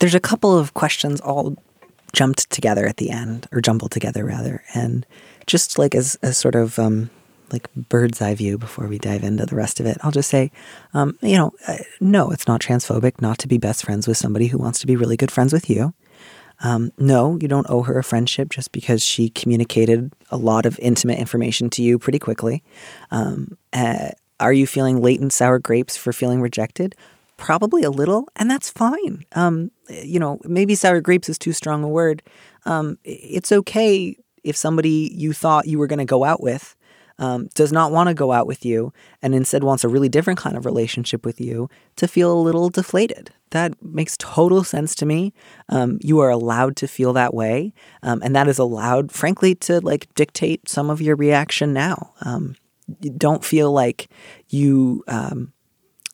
[0.00, 1.56] there's a couple of questions all
[2.12, 4.62] jumped together at the end, or jumbled together rather.
[4.74, 5.06] And
[5.46, 7.10] just like as a sort of um,
[7.54, 10.50] like bird's eye view before we dive into the rest of it, I'll just say,
[10.92, 14.48] um, you know, uh, no, it's not transphobic not to be best friends with somebody
[14.48, 15.94] who wants to be really good friends with you.
[16.62, 20.78] Um, no, you don't owe her a friendship just because she communicated a lot of
[20.80, 22.62] intimate information to you pretty quickly.
[23.10, 26.94] Um, uh, are you feeling latent sour grapes for feeling rejected?
[27.36, 29.24] Probably a little, and that's fine.
[29.32, 32.22] Um, you know, maybe sour grapes is too strong a word.
[32.64, 36.76] Um, it's okay if somebody you thought you were going to go out with
[37.18, 40.38] um, does not want to go out with you and instead wants a really different
[40.38, 43.30] kind of relationship with you to feel a little deflated.
[43.50, 45.32] That makes total sense to me.
[45.68, 47.72] Um, you are allowed to feel that way,
[48.02, 52.12] um, and that is allowed, frankly, to like dictate some of your reaction now.
[52.22, 52.56] Um,
[53.16, 54.08] don't feel like
[54.48, 55.52] you um,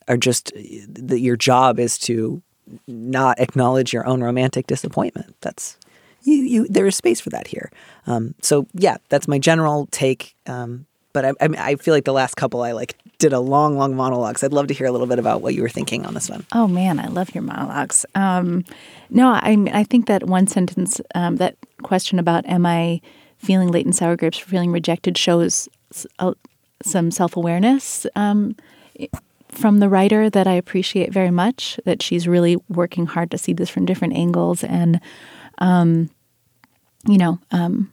[0.07, 2.43] are just that your job is to
[2.87, 5.35] not acknowledge your own romantic disappointment.
[5.41, 5.79] That's
[6.23, 6.35] you.
[6.35, 7.71] You there is space for that here.
[8.07, 10.37] Um, so yeah, that's my general take.
[10.47, 13.97] Um, but I, I, feel like the last couple I like did a long, long
[13.97, 14.43] monologues.
[14.45, 16.47] I'd love to hear a little bit about what you were thinking on this one.
[16.53, 18.07] Oh man, I love your monologues.
[18.15, 18.65] Um,
[19.11, 23.01] no, I I think that one sentence, um, that question about am I
[23.39, 25.69] feeling latent sour grapes for feeling rejected, shows
[26.83, 28.57] some self awareness um,
[29.49, 31.79] from the writer that I appreciate very much.
[31.85, 35.01] That she's really working hard to see this from different angles, and
[35.59, 36.11] um,
[37.07, 37.93] you know, um,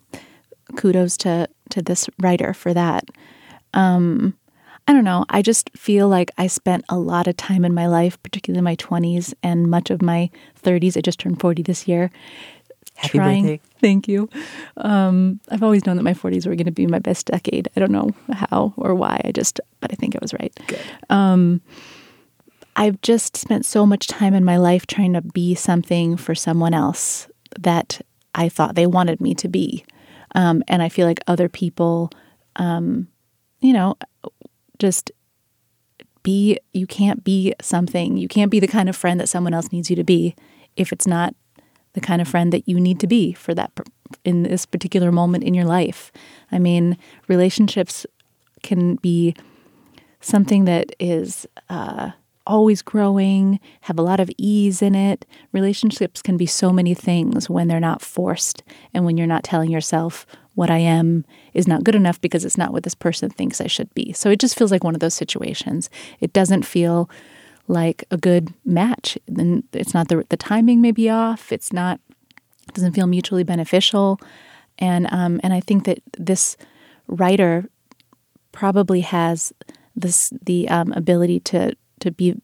[0.76, 3.10] kudos to to this writer for that.
[3.74, 4.38] Um,
[4.88, 5.26] I don't know.
[5.30, 8.78] I just feel like I spent a lot of time in my life, particularly my
[8.78, 10.30] 20s and much of my
[10.64, 10.96] 30s.
[10.96, 12.10] I just turned 40 this year.
[12.96, 13.62] Happy trying, birthday.
[13.82, 14.30] Thank you.
[14.78, 17.68] Um, I've always known that my 40s were going to be my best decade.
[17.76, 19.22] I don't know how or why.
[19.26, 20.58] I just, but I think I was right.
[21.10, 21.62] Um,
[22.78, 26.74] I've just spent so much time in my life trying to be something for someone
[26.74, 27.28] else
[27.60, 28.02] that
[28.34, 29.84] I thought they wanted me to be.
[30.38, 32.12] Um, and I feel like other people,
[32.58, 33.08] um,
[33.60, 33.98] you know,
[34.78, 35.12] just
[36.22, 38.18] be, you can't be something.
[38.18, 40.36] You can't be the kind of friend that someone else needs you to be
[40.76, 41.34] if it's not
[41.94, 43.72] the kind of friend that you need to be for that
[44.24, 46.12] in this particular moment in your life.
[46.52, 48.06] I mean, relationships
[48.62, 49.36] can be
[50.22, 52.12] something that is uh,
[52.48, 55.26] always growing, have a lot of ease in it.
[55.52, 59.70] Relationships can be so many things when they're not forced and when you're not telling
[59.70, 63.62] yourself what I am is not good enough because it's not what this person thinks
[63.62, 64.12] I should be.
[64.14, 65.90] So it just feels like one of those situations.
[66.20, 67.10] It doesn't feel
[67.68, 69.20] like a good match.
[69.28, 71.52] Then it's not the the timing may be off.
[71.52, 72.00] It's not
[72.68, 74.20] it doesn't feel mutually beneficial.
[74.80, 76.58] And um, and I think that this
[77.08, 77.70] writer
[78.52, 79.54] probably has
[79.96, 82.36] this the um, ability to to be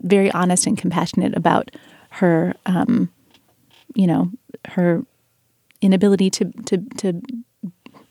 [0.00, 1.70] very honest and compassionate about
[2.10, 3.10] her, um,
[3.94, 4.30] you know,
[4.68, 5.04] her
[5.80, 7.20] inability to to to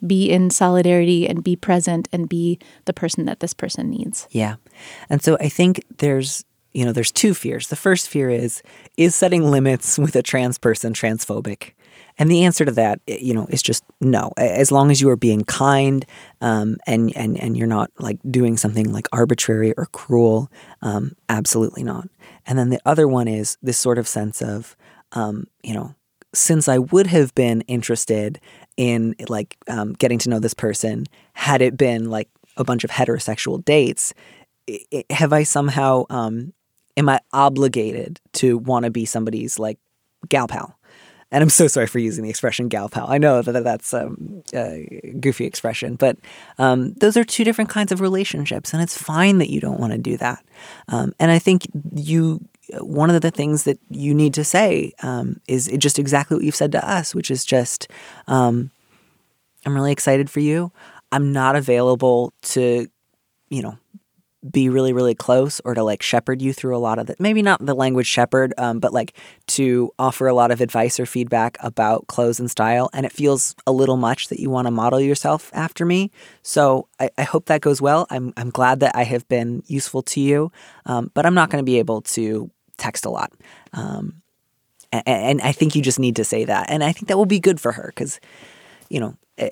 [0.05, 4.27] be in solidarity and be present and be the person that this person needs.
[4.31, 4.55] Yeah.
[5.09, 6.43] And so I think there's
[6.73, 7.67] you know, there's two fears.
[7.67, 8.63] The first fear is
[8.97, 11.71] is setting limits with a trans person transphobic?
[12.17, 14.31] And the answer to that, you know, is just no.
[14.37, 16.05] As long as you are being kind
[16.41, 21.83] um, and and and you're not like doing something like arbitrary or cruel, um, absolutely
[21.83, 22.07] not.
[22.45, 24.75] And then the other one is this sort of sense of,
[25.13, 25.95] um, you know,
[26.33, 28.39] since I would have been interested
[28.77, 32.89] in like um, getting to know this person, had it been like a bunch of
[32.89, 34.13] heterosexual dates,
[35.09, 36.53] have I somehow um,
[36.97, 39.77] am I obligated to want to be somebody's like
[40.29, 40.77] gal pal?
[41.31, 43.07] And I'm so sorry for using the expression gal pal.
[43.09, 46.17] I know that that's um, a goofy expression, but
[46.57, 49.93] um, those are two different kinds of relationships, and it's fine that you don't want
[49.93, 50.43] to do that.
[50.89, 52.41] Um, and I think you,
[52.79, 56.55] one of the things that you need to say um, is just exactly what you've
[56.55, 57.87] said to us, which is just,
[58.27, 58.69] um,
[59.65, 60.71] I'm really excited for you.
[61.13, 62.87] I'm not available to,
[63.49, 63.77] you know,
[64.49, 67.41] be really really close or to like shepherd you through a lot of the maybe
[67.43, 69.13] not the language shepherd um, but like
[69.47, 72.89] to offer a lot of advice or feedback about clothes and style.
[72.93, 76.11] And it feels a little much that you want to model yourself after me.
[76.41, 78.07] So I, I hope that goes well.
[78.09, 80.51] I'm, I'm glad that i have been useful to you
[80.85, 83.31] um, but i'm not going to be able to text a lot
[83.73, 84.21] um,
[84.91, 86.69] and, and i think you just need to say that.
[86.69, 88.19] And i think that will be good for her because
[88.89, 89.51] you know eh,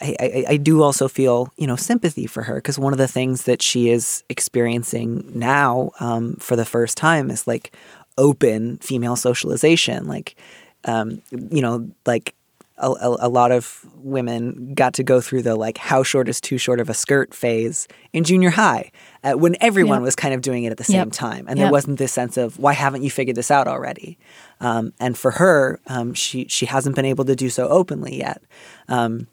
[0.00, 3.08] I, I, I do also feel you know sympathy for her because one of the
[3.08, 7.74] things that she is experiencing now um, for the first time is like
[8.18, 10.36] open female socialization like
[10.84, 12.34] um, you know like
[12.78, 16.40] a, a, a lot of women got to go through the like how short is
[16.42, 18.90] too short of a skirt phase in junior high
[19.24, 20.04] uh, when everyone Yep.
[20.04, 21.12] was kind of doing it at the same Yep.
[21.12, 24.18] time and there wasn't this sense of why haven't you figured this out already
[24.60, 28.42] um, and for her um, she she hasn't been able to do so openly yet
[28.88, 29.26] um,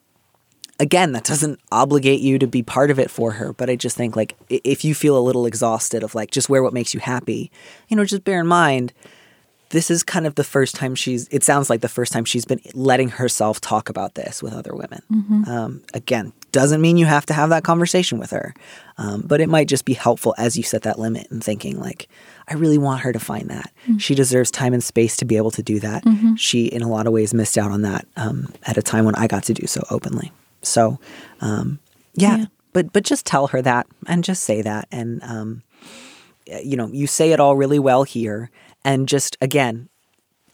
[0.84, 3.54] again, that doesn't obligate you to be part of it for her.
[3.54, 6.62] But I just think like if you feel a little exhausted of like just wear
[6.62, 7.52] what makes you happy,
[7.88, 8.94] you know, just bear in mind
[9.74, 11.28] this is kind of the first time she's.
[11.30, 14.76] It sounds like the first time she's been letting herself talk about this with other
[14.76, 15.02] women.
[15.50, 18.54] Um, again, doesn't mean you have to have that conversation with her,
[19.00, 22.08] um, but it might just be helpful as you set that limit and thinking like.
[22.46, 23.72] I really want her to find that.
[24.00, 26.04] She deserves time and space to be able to do that.
[26.36, 29.16] She, in a lot of ways, missed out on that um, at a time when
[29.16, 30.34] I got to do so openly.
[30.64, 31.00] So,
[31.42, 31.80] um,
[32.16, 32.46] yeah, Yeah.
[32.74, 35.64] but but just tell her that and just say that, and um,
[36.64, 38.50] you know, you say it all really well here,
[38.84, 39.90] and just again,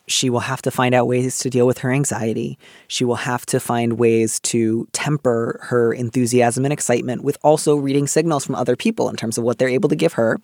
[0.08, 2.58] she will have to find out ways to deal with her anxiety.
[2.88, 8.08] She will have to find ways to temper her enthusiasm and excitement with also reading
[8.08, 10.39] signals from other people in terms of what they're able to give her.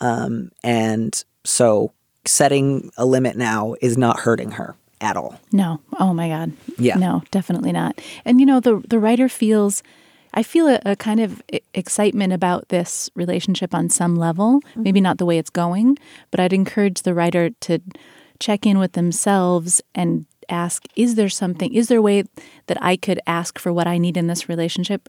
[0.00, 1.92] Um, and so
[2.24, 5.40] setting a limit now is not hurting her at all.
[5.52, 5.80] No.
[5.98, 6.52] Oh my God.
[6.78, 6.96] Yeah.
[6.96, 8.00] No, definitely not.
[8.24, 9.82] And you know, the the writer feels
[10.34, 11.42] I feel a, a kind of
[11.74, 14.60] excitement about this relationship on some level.
[14.60, 14.82] Mm-hmm.
[14.82, 15.98] Maybe not the way it's going,
[16.30, 17.80] but I'd encourage the writer to
[18.38, 22.24] check in with themselves and ask, is there something, is there a way
[22.66, 25.08] that I could ask for what I need in this relationship?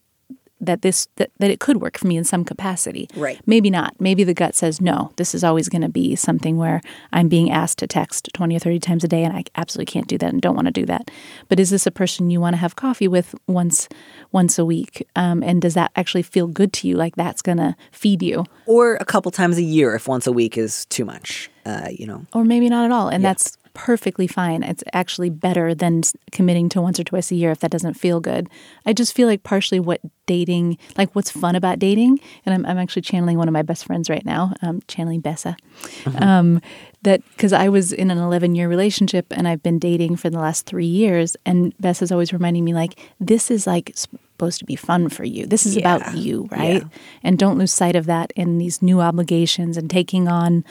[0.62, 3.10] That this that, that it could work for me in some capacity.
[3.16, 3.40] Right.
[3.46, 4.00] Maybe not.
[4.00, 5.12] Maybe the gut says no.
[5.18, 8.60] This is always going to be something where I'm being asked to text 20 or
[8.60, 10.86] 30 times a day and I absolutely can't do that and don't want to do
[10.86, 11.10] that.
[11.50, 13.90] But is this a person you want to have coffee with once
[14.32, 15.06] once a week?
[15.16, 16.96] Um, and does that actually feel good to you?
[16.96, 18.46] Like that's going to feed you?
[18.66, 21.50] Or a couple times a year if once a week is too much.
[21.66, 23.08] Uh, you know, Or maybe not at all.
[23.08, 24.64] And that's perfectly fine.
[24.64, 28.20] It's actually better than committing to once or twice a year if that doesn't feel
[28.20, 28.50] good.
[28.86, 32.78] I just feel like partially what dating, like what's fun about dating, and I'm, I'm
[32.78, 35.56] actually channeling one of my best friends right now, um, channeling Bessa,
[36.22, 36.62] um,
[37.04, 40.40] that because I was in an 11 year relationship and I've been dating for the
[40.40, 44.76] last three years, and Bessa's always reminding me, like, this is like supposed to be
[44.76, 45.46] fun for you.
[45.46, 45.96] This is Yeah.
[45.96, 46.82] about you, right?
[46.84, 46.88] Yeah.
[47.24, 50.64] And don't lose sight of that in these new obligations and taking on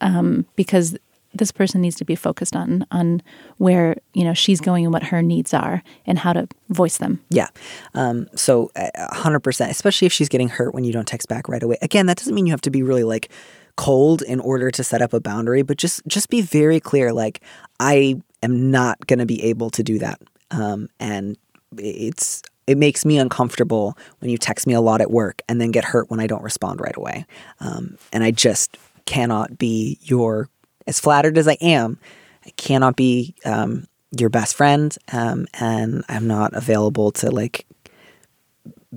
[0.00, 0.96] um, because
[1.34, 3.22] this person needs to be focused on on
[3.58, 7.20] where you know she's going and what her needs are and how to voice them.
[7.30, 7.48] Yeah.
[7.94, 11.48] Um, so uh, hundred percent, especially if she's getting hurt when you don't text back
[11.48, 11.76] right away.
[11.82, 13.30] Again, that doesn't mean you have to be really like
[13.76, 17.12] cold in order to set up a boundary, but just just be very clear.
[17.12, 17.40] Like
[17.78, 21.36] I am not going to be able to do that, um, and
[21.76, 25.70] it's it makes me uncomfortable when you text me a lot at work and then
[25.70, 27.24] get hurt when I don't respond right away.
[27.60, 30.50] Um, and I just cannot be your
[30.88, 31.98] as flattered as I am.
[32.44, 33.86] I cannot be um,
[34.18, 37.66] your best friend, um, and I'm not available to like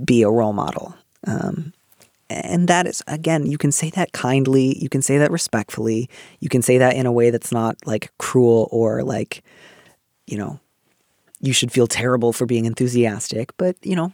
[0.04, 0.96] be a role model.
[1.28, 1.74] Um,
[2.30, 6.48] and that is again, you can say that kindly, you can say that respectfully, you
[6.48, 9.44] can say that in a way that's not like cruel or like,
[10.28, 10.60] you know,
[11.42, 14.14] you should feel terrible for being enthusiastic, but you know,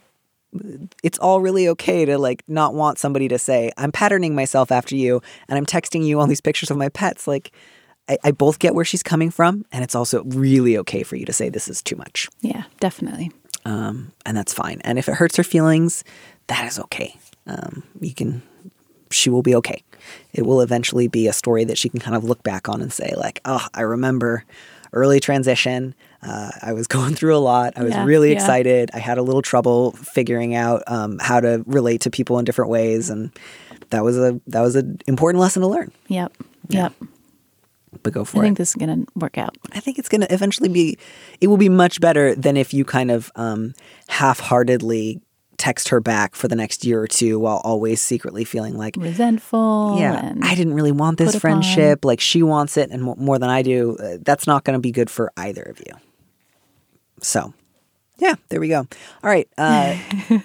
[1.02, 4.96] it's all really okay to like not want somebody to say, I'm patterning myself after
[4.96, 7.26] you and I'm texting you all these pictures of my pets.
[7.26, 7.52] Like,
[8.08, 11.26] I, I both get where she's coming from, and it's also really okay for you
[11.26, 12.28] to say this is too much.
[12.40, 13.30] Yeah, definitely.
[13.64, 14.80] Um, and that's fine.
[14.82, 16.04] And if it hurts her feelings,
[16.46, 17.14] that is okay.
[17.46, 18.42] Um, you can,
[19.10, 19.82] she will be okay.
[20.32, 22.92] It will eventually be a story that she can kind of look back on and
[22.92, 24.44] say, like, oh, I remember
[24.92, 25.94] early transition.
[26.22, 27.74] Uh, I was going through a lot.
[27.76, 28.36] I was Yeah, really yeah.
[28.36, 28.90] excited.
[28.94, 32.70] I had a little trouble figuring out um, how to relate to people in different
[32.70, 33.30] ways, and
[33.90, 35.92] that was a that was an important lesson to learn.
[36.08, 36.32] Yep.
[36.68, 36.92] Yep.
[38.02, 38.42] But go for I it.
[38.42, 39.56] I think this is going to work out.
[39.72, 40.98] I think it's going to eventually be,
[41.40, 43.72] it will be much better than if you kind of um,
[44.08, 45.22] half heartedly
[45.56, 49.96] text her back for the next year or two while always secretly feeling like, Resentful.
[49.98, 51.62] yeah, I didn't really want this put upon.
[51.62, 52.04] friendship.
[52.04, 53.96] Like she wants it and more than I do.
[53.96, 55.94] Uh, that's not going to be good for either of you.
[57.22, 57.54] So,
[58.18, 58.78] yeah, there we go.
[58.78, 59.48] All right.
[59.56, 59.96] Uh,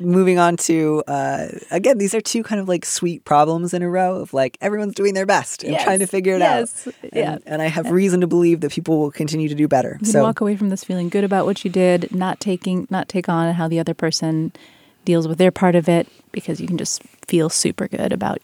[0.00, 3.88] moving on to uh, again, these are two kind of like sweet problems in a
[3.88, 6.94] row of like everyone's doing their best and Yes, trying to figure it yes, out.
[7.02, 7.38] And, yeah.
[7.46, 9.98] and I have reason to believe that people will continue to do better.
[10.00, 13.08] You So walk away from this feeling good about what you did, not taking, not
[13.08, 14.52] take on how the other person
[15.04, 18.40] deals with their part of it, because you can just feel super good about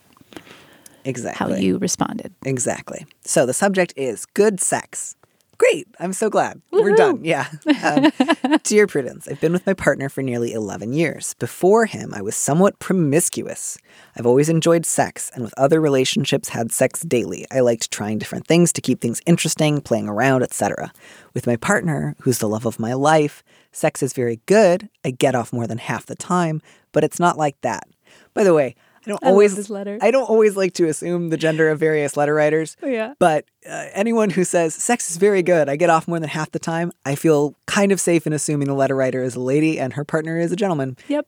[1.05, 2.33] exactly how you responded.
[2.45, 3.05] Exactly.
[3.25, 5.15] So the subject is good sex.
[5.63, 5.87] Great.
[5.97, 6.61] I'm so glad.
[6.71, 7.23] We're done.
[7.23, 7.47] Yeah.
[7.81, 8.11] Um,
[8.63, 11.35] dear Prudence, I've been with my partner for nearly 11 years.
[11.35, 13.77] Before him, I was somewhat promiscuous.
[14.17, 17.45] I've always enjoyed sex and with other relationships had sex daily.
[17.49, 20.91] I liked trying different things to keep things interesting, playing around, etc.
[21.33, 23.41] With my partner, who's the love of my life,
[23.71, 24.89] sex is very good.
[25.05, 26.61] I get off more than half the time,
[26.91, 27.87] but it's not like that.
[28.33, 28.75] By the way,
[29.05, 29.97] I don't I always this letter.
[30.01, 32.77] I don't always like to assume the gender of various letter writers.
[32.81, 33.13] Oh, yeah.
[33.19, 36.51] But uh, anyone who says sex is very good, I get off more than half
[36.51, 39.79] the time, I feel kind of safe in assuming the letter writer is a lady
[39.79, 40.97] and her partner is a gentleman.
[41.07, 41.27] Yep.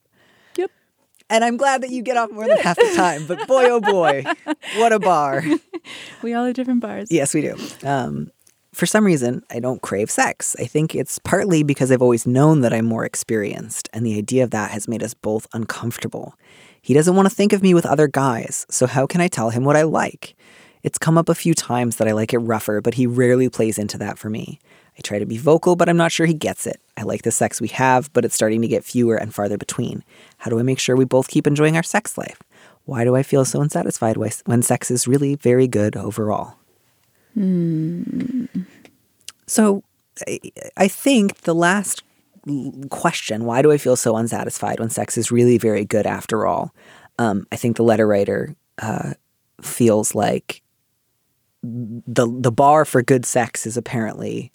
[0.57, 0.71] Yep.
[1.29, 3.25] And I'm glad that you get off more than half the time.
[3.27, 4.23] But boy, oh boy,
[4.77, 5.43] what a bar.
[6.23, 7.09] We all have different bars.
[7.11, 7.55] Yes, we do.
[7.83, 8.31] Um,
[8.73, 10.55] for some reason, I don't crave sex.
[10.59, 14.43] I think it's partly because I've always known that I'm more experienced, and the idea
[14.43, 16.33] of that has made us both uncomfortable.
[16.85, 19.49] He doesn't want to think of me with other guys, so how can I tell
[19.49, 20.35] him what I like?
[20.83, 23.79] It's come up a few times that I like it rougher, but he rarely plays
[23.79, 24.59] into that for me.
[24.95, 26.79] I try to be vocal, but I'm not sure he gets it.
[26.95, 30.03] I like the sex we have, but it's starting to get fewer and farther between.
[30.37, 32.43] How do I make sure we both keep enjoying our sex life?
[32.83, 36.53] Why do I feel so unsatisfied when sex is really very good overall?
[37.33, 38.45] Hmm.
[39.47, 39.83] So
[40.27, 40.39] I,
[40.77, 42.03] I think the last
[42.89, 46.73] question, why do I feel so unsatisfied when sex is really very good after all?
[47.17, 49.13] Um, I think the letter writer uh,
[49.61, 50.61] feels like
[51.63, 54.51] the the bar for good sex is apparently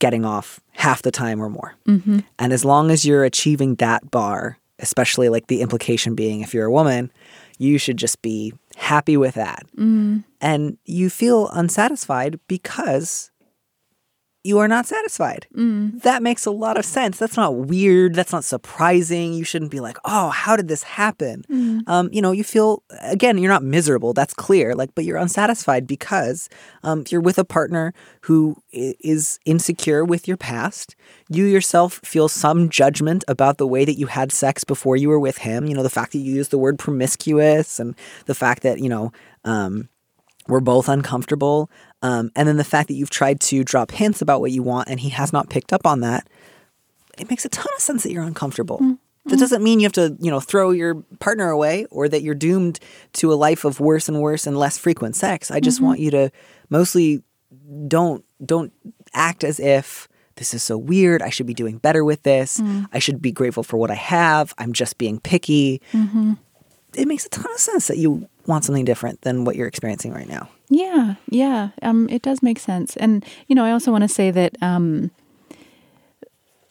[0.00, 1.74] getting off half the time or more.
[2.38, 6.66] And as long as you're achieving that bar, especially like the implication being if you're
[6.66, 7.12] a woman,
[7.58, 9.64] you should just be happy with that.
[10.40, 13.30] And you feel unsatisfied because
[14.44, 15.46] you are not satisfied.
[15.98, 17.16] That makes a lot of sense.
[17.18, 18.14] That's not weird.
[18.14, 19.34] That's not surprising.
[19.34, 21.44] You shouldn't be like, oh, how did this happen?
[21.86, 24.12] Um, you know, you feel, again, you're not miserable.
[24.12, 24.74] That's clear.
[24.74, 26.48] Like, but you're unsatisfied because
[26.82, 30.96] um, you're with a partner who is insecure with your past.
[31.28, 35.20] You yourself feel some judgment about the way that you had sex before you were
[35.20, 35.66] with him.
[35.66, 37.94] You know, the fact that you used the word promiscuous and
[38.26, 39.12] the fact that, you know,
[39.44, 39.88] um,
[40.48, 41.70] we're both uncomfortable.
[42.02, 44.88] Um, and then the fact that you've tried to drop hints about what you want
[44.88, 46.28] and he has not picked up on that,
[47.18, 48.78] it makes a ton of sense that you're uncomfortable.
[48.78, 49.40] Mm, that mm.
[49.40, 52.80] doesn't mean you have to, you know, throw your partner away or that you're doomed
[53.14, 55.50] to a life of worse and worse and less frequent sex.
[55.50, 55.86] I just mm-hmm.
[55.86, 56.30] want you to
[56.70, 57.22] mostly
[57.86, 58.72] don't don't
[59.14, 61.22] act as if this is so weird.
[61.22, 62.58] I should be doing better with this.
[62.58, 62.88] Mm.
[62.92, 64.54] I should be grateful for what I have.
[64.58, 65.80] I'm just being picky.
[65.92, 66.32] Mm-hmm.
[66.94, 70.12] It makes a ton of sense that you want something different than what you're experiencing
[70.12, 70.48] right now.
[70.74, 71.68] Yeah, yeah.
[71.82, 75.10] Um, it does make sense, and you know, I also want to say that um,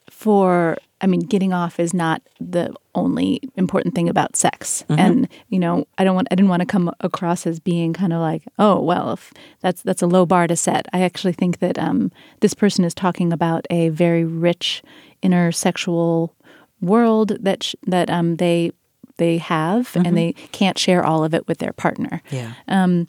[0.10, 5.60] for I mean, getting off is not the only important thing about sex, and you
[5.60, 8.44] know, I don't want I didn't want to come across as being kind of like,
[8.58, 10.88] oh, well, if that's that's a low bar to set.
[10.94, 14.82] I actually think that um, this person is talking about a very rich
[15.22, 16.36] inner sexual
[16.82, 18.72] world that sh- that um, they
[19.18, 22.24] they have, and they can't share all of it with their partner.
[22.32, 22.54] Yeah.
[22.68, 23.08] Um,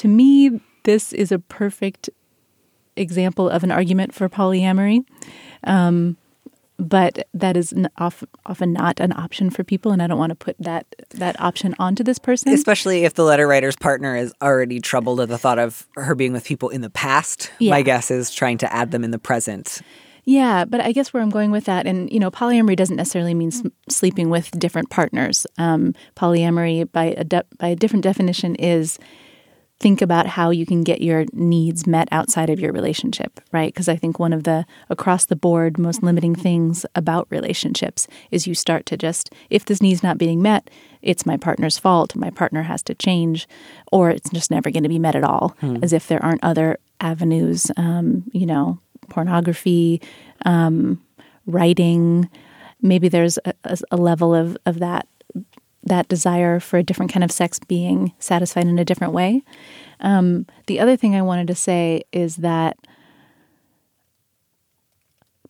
[0.00, 2.08] to me, this is a perfect
[2.96, 5.04] example of an argument for polyamory.
[5.64, 6.16] Um,
[6.78, 10.56] but that is often not an option for people, and I don't want to put
[10.60, 12.50] that that option onto this person.
[12.54, 16.32] Especially if the letter writer's partner is already troubled at the thought of her being
[16.32, 17.52] with people in the past.
[17.58, 17.72] Yeah.
[17.72, 19.82] My guess is trying to add them in the present.
[20.24, 23.34] Yeah, but I guess where I'm going with that, and you know, polyamory doesn't necessarily
[23.34, 25.46] mean s- sleeping with different partners.
[25.58, 28.98] Um, polyamory, by a de- by a different definition, is
[29.80, 33.72] think about how you can get your needs met outside of your relationship, right?
[33.72, 38.46] Because I think one of the across the board most limiting things about relationships is
[38.46, 40.68] you start to just if this need's not being met,
[41.00, 42.14] it's my partner's fault.
[42.14, 43.48] My partner has to change,
[43.90, 45.56] or it's just never going to be met at all.
[45.82, 48.78] As if there aren't other avenues, um, you know,
[49.08, 50.02] pornography,
[50.44, 51.00] um,
[51.46, 52.28] writing.
[52.82, 55.06] Maybe there's a, a, a level of of that
[55.82, 59.42] that desire for a different kind of sex being satisfied in a different way.
[60.00, 62.76] Um, the other thing I wanted to say is that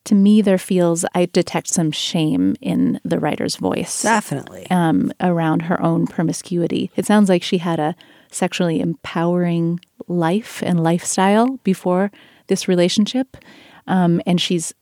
[0.05, 4.67] to me, there feels I detect some shame in the writer's voice Definitely.
[4.71, 6.91] um, around her own promiscuity.
[6.97, 7.95] It sounds like she had a
[8.31, 12.11] sexually empowering life and lifestyle before
[12.47, 13.37] this relationship,
[13.87, 14.73] um, and she's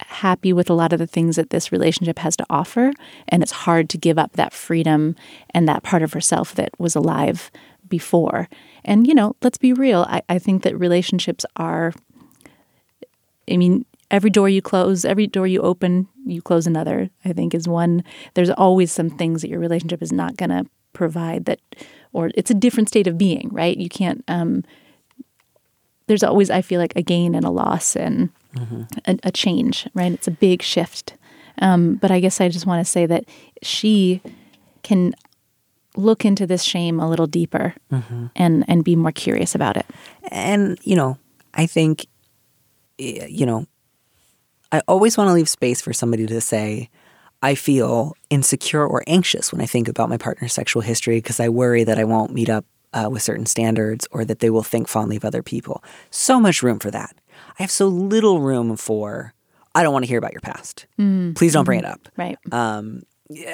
[0.00, 2.92] happy with a lot of the things that this relationship has to offer.
[3.28, 5.16] And it's hard to give up that freedom
[5.50, 7.50] and that part of herself that was alive
[7.88, 8.48] before.
[8.84, 10.06] And, you know, let's be real.
[10.08, 11.92] I, I think that relationships are,
[13.50, 17.54] I mean, every door you close, every door you open, you close another, I think
[17.54, 18.04] is one.
[18.34, 21.60] There's always some things that your relationship is not going to provide that,
[22.12, 23.76] or it's a different state of being, right?
[23.76, 24.64] You can't, um,
[26.08, 28.30] there's always, I feel like, a gain and a loss and
[29.06, 30.10] a, a change, right?
[30.12, 31.14] It's a big shift.
[31.60, 33.24] Um, but I guess I just want to say that
[33.62, 34.20] she
[34.82, 35.14] can
[35.96, 37.74] look into this shame a little deeper
[38.36, 39.86] and and be more curious about it.
[40.30, 41.18] And, you know,
[41.54, 42.06] I think,
[42.98, 43.66] you know,
[44.70, 46.90] I always want to leave space for somebody to say,
[47.42, 51.48] I feel insecure or anxious when I think about my partner's sexual history because I
[51.48, 54.88] worry that I won't meet up uh, with certain standards or that they will think
[54.88, 55.82] fondly of other people.
[56.10, 57.14] So much room for that.
[57.58, 59.34] I have so little room for,
[59.74, 60.86] I don't want to hear about your past.
[60.98, 61.34] Mm.
[61.36, 62.38] Please don't bring it up Right.
[62.52, 63.02] um,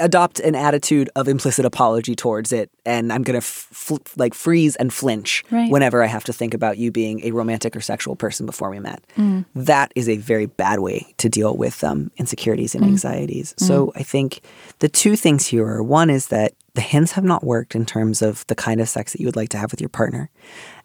[0.01, 4.77] adopt an attitude of implicit apology towards it, and I'm gonna f- fl- like freeze
[4.77, 5.71] and flinch Right.
[5.71, 8.79] whenever I have to think about you being a romantic or sexual person before we
[8.79, 9.03] met.
[9.17, 9.45] Mm.
[9.55, 13.55] That is a very bad way to deal with um, insecurities and anxieties.
[13.59, 14.41] So I think
[14.79, 18.21] the two things here are one is that the hints have not worked in terms
[18.23, 20.29] of the kind of sex that you would like to have with your partner.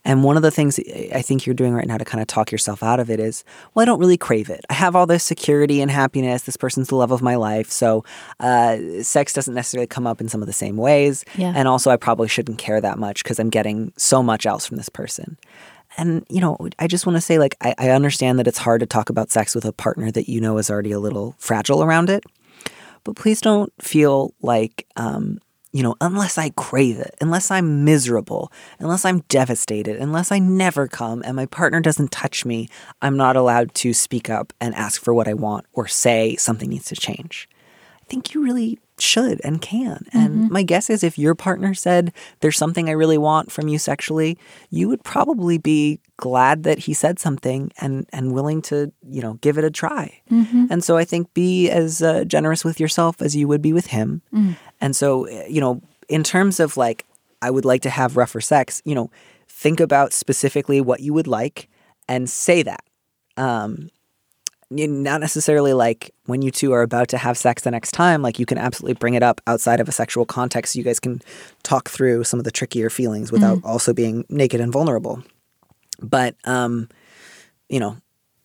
[0.06, 0.80] And one of the things
[1.14, 3.44] I think you're doing right now to kind of talk yourself out of it is,
[3.74, 4.66] well, I don't really crave it.
[4.70, 6.44] I have all this security and happiness.
[6.44, 7.70] This person's the love of my life.
[7.70, 8.06] So
[8.40, 11.26] uh, sex doesn't necessarily come up in some of the same ways.
[11.36, 11.54] Yeah.
[11.56, 14.78] And also, I probably shouldn't care that much because I'm getting so much else from
[14.78, 15.38] this person.
[15.98, 18.80] And, you know, I just want to say, like, I, I understand that it's hard
[18.80, 21.84] to talk about sex with a partner that you know is already a little fragile
[21.84, 22.24] around it.
[23.04, 25.40] But please don't feel like, um,
[25.72, 30.88] you know, unless I crave it, unless I'm miserable, unless I'm devastated, unless I never
[30.88, 32.70] come and my partner doesn't touch me,
[33.02, 36.70] I'm not allowed to speak up and ask for what I want or say something
[36.70, 37.48] needs to change.
[38.02, 40.06] I think you really should and can.
[40.14, 43.78] And my guess is if your partner said, There's something I really want from you
[43.80, 44.38] sexually,
[44.70, 49.34] you would probably be glad that he said something and, and willing to, you know,
[49.36, 50.22] give it a try.
[50.72, 53.88] And so I think be as uh, generous with yourself as you would be with
[53.88, 54.22] him.
[54.82, 57.06] And so, uh, you know, in terms of like,
[57.42, 59.10] I would like to have rougher sex, you know,
[59.48, 61.70] think about specifically what you would like
[62.08, 62.84] and say that.
[63.38, 63.90] Um,
[64.72, 68.38] not necessarily like when you two are about to have sex the next time, like
[68.40, 70.74] you can absolutely bring it up outside of a sexual context.
[70.74, 71.22] So you guys can
[71.64, 75.24] talk through some of the trickier feelings without also being naked and vulnerable.
[76.02, 76.88] But, um,
[77.68, 77.98] you know,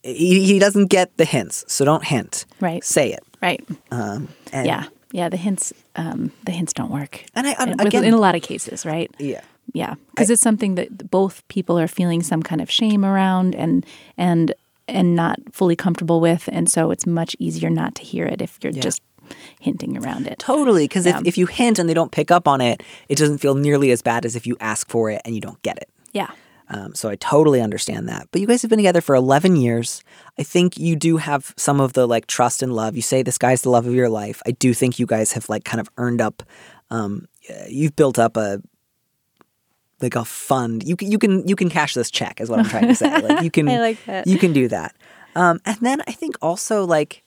[0.02, 2.46] he, he doesn't get the hints, so don't hint.
[2.60, 2.82] Right.
[2.82, 3.22] Say it.
[3.42, 3.64] Right.
[3.90, 4.84] Um, and, yeah.
[5.12, 5.28] Yeah.
[5.28, 5.72] The hints.
[5.94, 7.24] Um, the hints don't work.
[7.34, 9.10] And I, and And with- again, in a lot of cases, right?
[9.18, 9.42] yeah.
[9.72, 13.84] Yeah, because it's something that both people are feeling some kind of shame around and
[14.18, 14.52] and
[14.88, 18.58] and not fully comfortable with, and so it's much easier not to hear it if
[18.62, 19.02] you're just
[19.60, 20.38] hinting around it.
[20.38, 21.18] Totally, because Yeah.
[21.20, 23.90] if, if you hint and they don't pick up on it, it doesn't feel nearly
[23.90, 25.88] as bad as if you ask for it and you don't get it.
[26.12, 26.30] Yeah,
[26.68, 28.28] Um, so I totally understand that.
[28.30, 30.02] But you guys have been together for 11 years.
[30.38, 32.96] I think you do have some of the like trust and love.
[32.96, 34.42] You say this guy's the love of your life.
[34.46, 36.42] I do think you guys have like kind of earned up.
[36.90, 37.26] Um,
[37.68, 38.60] you've built up a
[40.00, 40.86] like a fund.
[40.86, 43.20] You can you can you can cash this check is what I'm trying to say.
[43.20, 44.26] Like you can I like that.
[44.26, 44.94] you can do that.
[45.36, 47.22] Um, and then I think also like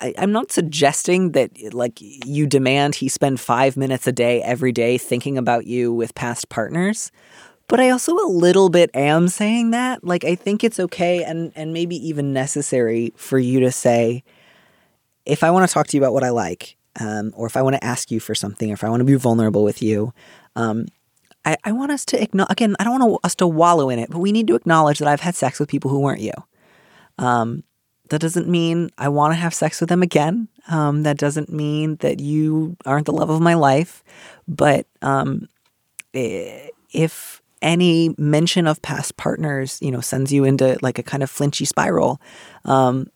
[0.00, 4.72] I, I'm not suggesting that like you demand he spend five minutes a day every
[4.72, 7.10] day thinking about you with past partners.
[7.68, 10.04] But I also a little bit am saying that.
[10.04, 14.22] Like I think it's okay and and maybe even necessary for you to say,
[15.24, 17.62] if I want to talk to you about what I like, um, or if I
[17.62, 20.12] want to ask you for something, or if I want to be vulnerable with you,
[20.54, 20.86] um,
[21.46, 22.50] I, I want us to acknowledge.
[22.52, 25.08] Again, I don't want us to wallow in it, but we need to acknowledge that
[25.08, 26.32] I've had sex with people who weren't you.
[27.18, 27.62] Um,
[28.10, 30.48] that doesn't mean I want to have sex with them again.
[30.68, 34.04] Um, that doesn't mean that you aren't the love of my life.
[34.46, 35.48] But um,
[36.12, 41.30] if any mention of past partners, you know, sends you into like a kind of
[41.30, 42.20] flinchy spiral,
[42.64, 43.08] um,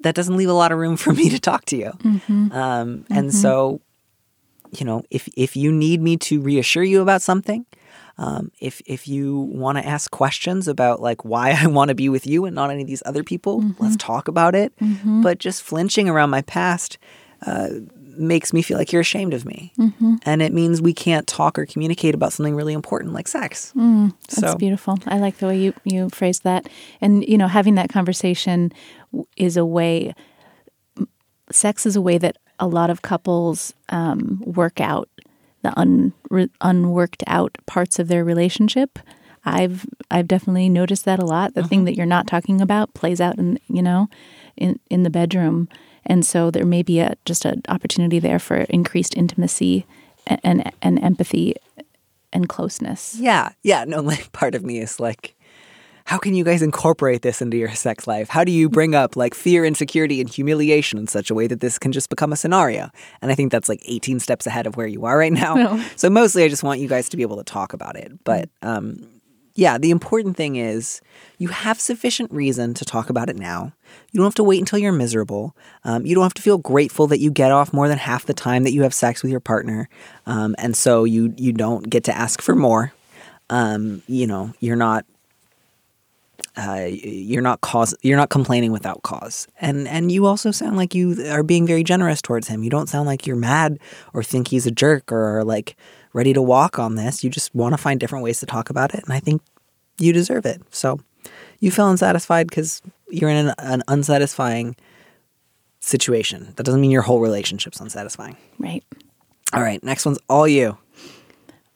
[0.00, 1.92] that doesn't leave a lot of room for me to talk to you.
[2.52, 3.80] Um, and so,
[4.80, 7.66] you know, if if you need me to reassure you about something,
[8.18, 12.08] um, if if you want to ask questions about like why I want to be
[12.08, 14.72] with you and not any of these other people, let's talk about it.
[15.22, 16.98] But just flinching around my past
[17.46, 17.68] uh,
[18.16, 19.72] makes me feel like you're ashamed of me,
[20.24, 23.72] and it means we can't talk or communicate about something really important like sex.
[23.74, 24.96] that's so beautiful.
[25.06, 26.68] I like the way you you phrased that,
[27.00, 28.72] and you know, having that conversation
[29.36, 30.14] is a way.
[31.50, 35.08] Sex is a way that a lot of couples um, work out
[35.62, 38.98] the un, re, unworked out parts of their relationship.
[39.46, 41.54] I've I've definitely noticed that a lot.
[41.54, 41.68] The Uh-huh.
[41.68, 44.08] thing that you're not talking about plays out in you know
[44.56, 45.68] in in the bedroom,
[46.06, 49.84] and so there may be a just an opportunity there for increased intimacy
[50.26, 51.54] and and, and empathy
[52.32, 53.16] and closeness.
[53.18, 53.84] Yeah, yeah.
[53.84, 55.34] No, like part of me is like,
[56.04, 58.28] how can you guys incorporate this into your sex life?
[58.28, 61.60] How do you bring up like fear, insecurity, and humiliation in such a way that
[61.60, 62.90] this can just become a scenario?
[63.22, 65.54] And I think that's like 18 steps ahead of where you are right now.
[65.54, 65.84] No.
[65.96, 68.12] So mostly I just want you guys to be able to talk about it.
[68.24, 69.06] But um,
[69.54, 71.00] yeah, the important thing is
[71.38, 73.72] you have sufficient reason to talk about it now.
[74.10, 75.56] You don't have to wait until you're miserable.
[75.84, 78.34] Um, you don't have to feel grateful that you get off more than half the
[78.34, 79.88] time that you have sex with your partner,
[80.26, 82.92] um, and so you you don't get to ask for more.
[83.50, 85.06] Um, you know, you're not
[86.56, 89.48] uh, you're not cause you're not complaining without cause.
[89.60, 92.62] And and you also sound like you are being very generous towards him.
[92.62, 93.78] You don't sound like you're mad
[94.12, 95.76] or think he's a jerk or like
[96.12, 97.24] ready to walk on this.
[97.24, 99.42] You just want to find different ways to talk about it and i think
[99.98, 100.62] you deserve it.
[100.70, 101.00] So
[101.60, 104.76] you feel unsatisfied because you're in an, an unsatisfying
[105.80, 106.52] situation.
[106.56, 108.36] That doesn't mean your whole relationship's unsatisfying.
[108.58, 108.84] Right.
[109.52, 110.78] all right next one's all you.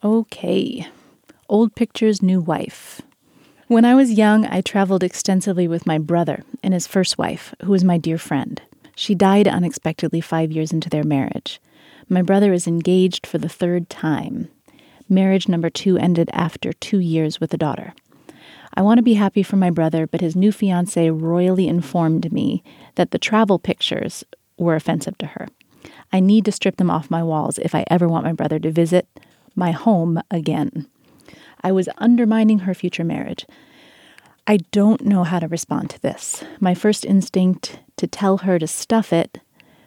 [0.05, 0.87] Okay.
[1.49, 3.03] Old pictures, new wife.
[3.69, 7.73] When I was young, I traveled extensively with my brother and his first wife, who
[7.73, 8.63] was my dear friend.
[8.97, 11.61] She died unexpectedly five years into their marriage.
[12.09, 14.49] My brother is engaged for the third time.
[15.07, 17.93] Marriage number two ended after two years with a daughter.
[18.73, 22.63] I want to be happy for my brother, but his new fiance royally informed me
[22.95, 24.25] that the travel pictures
[24.57, 25.47] were offensive to her.
[26.11, 28.71] I need to strip them off my walls if I ever want my brother to
[28.71, 29.07] visit
[29.55, 30.87] my home again.
[31.63, 33.47] I was undermining her future marriage.
[34.47, 36.43] I don't know how to respond to this.
[36.61, 39.41] My first instinct to tell her to stuff it,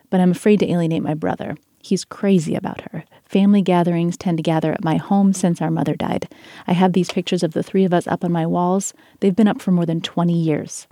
[0.10, 1.56] but I'm afraid to alienate my brother.
[1.80, 3.04] He's crazy about her.
[3.26, 6.28] Family gatherings tend to gather at my home since our mother died.
[6.68, 8.94] I have these pictures of the three of us up on my walls.
[9.20, 10.86] They've been up for more than 20 years.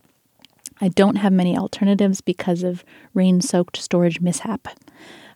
[0.82, 4.68] I don't have many alternatives because of rain soaked storage mishap.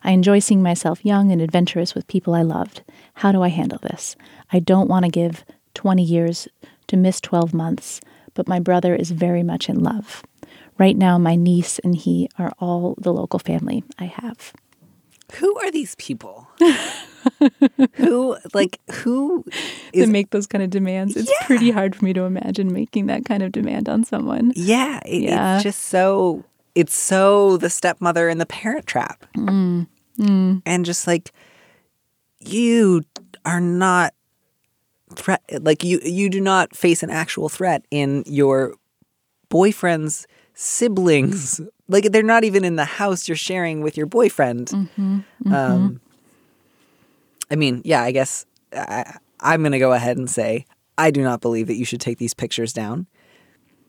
[0.04, 2.82] I enjoy seeing myself young and adventurous with people I loved.
[3.14, 4.16] How do I handle this?
[4.52, 5.44] I don't want to give
[5.74, 6.46] 20 years
[6.88, 8.00] to miss 12 months,
[8.34, 10.22] but my brother is very much in love.
[10.78, 14.52] Right now, my niece and he are all the local family I have.
[15.40, 16.46] who are these people
[17.94, 19.44] who like who
[19.94, 21.46] to make those kind of demands, it's Yeah.
[21.46, 24.52] pretty hard for me to imagine making that kind of demand on someone.
[24.54, 25.54] Yeah, it, Yeah.
[25.56, 26.44] it's just so
[26.74, 29.86] it's so the stepmother and the parent trap, Mm.
[30.64, 31.32] And just like
[32.38, 33.02] you
[33.44, 34.14] are not
[35.14, 35.42] threat.
[35.60, 38.74] Like you, you do not face an actual threat in your
[39.48, 41.60] boyfriend's siblings.
[41.88, 44.68] Like they're not even in the house you're sharing with your boyfriend.
[44.68, 45.52] Mm-hmm.
[45.52, 46.00] Um,
[47.50, 51.22] I mean, yeah, I guess I, I'm going to go ahead and say I do
[51.22, 53.06] not believe that you should take these pictures down.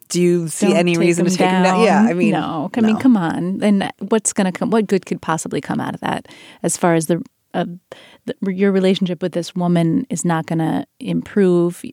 [0.10, 1.84] Do you see Don't any reason to take them down?
[1.84, 2.70] Yeah, I mean, no.
[2.76, 3.00] I mean, no.
[3.00, 3.64] come on.
[3.64, 4.70] And what's going to come?
[4.70, 6.28] What good could possibly come out of that?
[6.62, 7.66] As far as the, uh,
[8.26, 11.84] the your relationship with this woman is not going to improve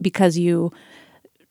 [0.00, 0.70] because you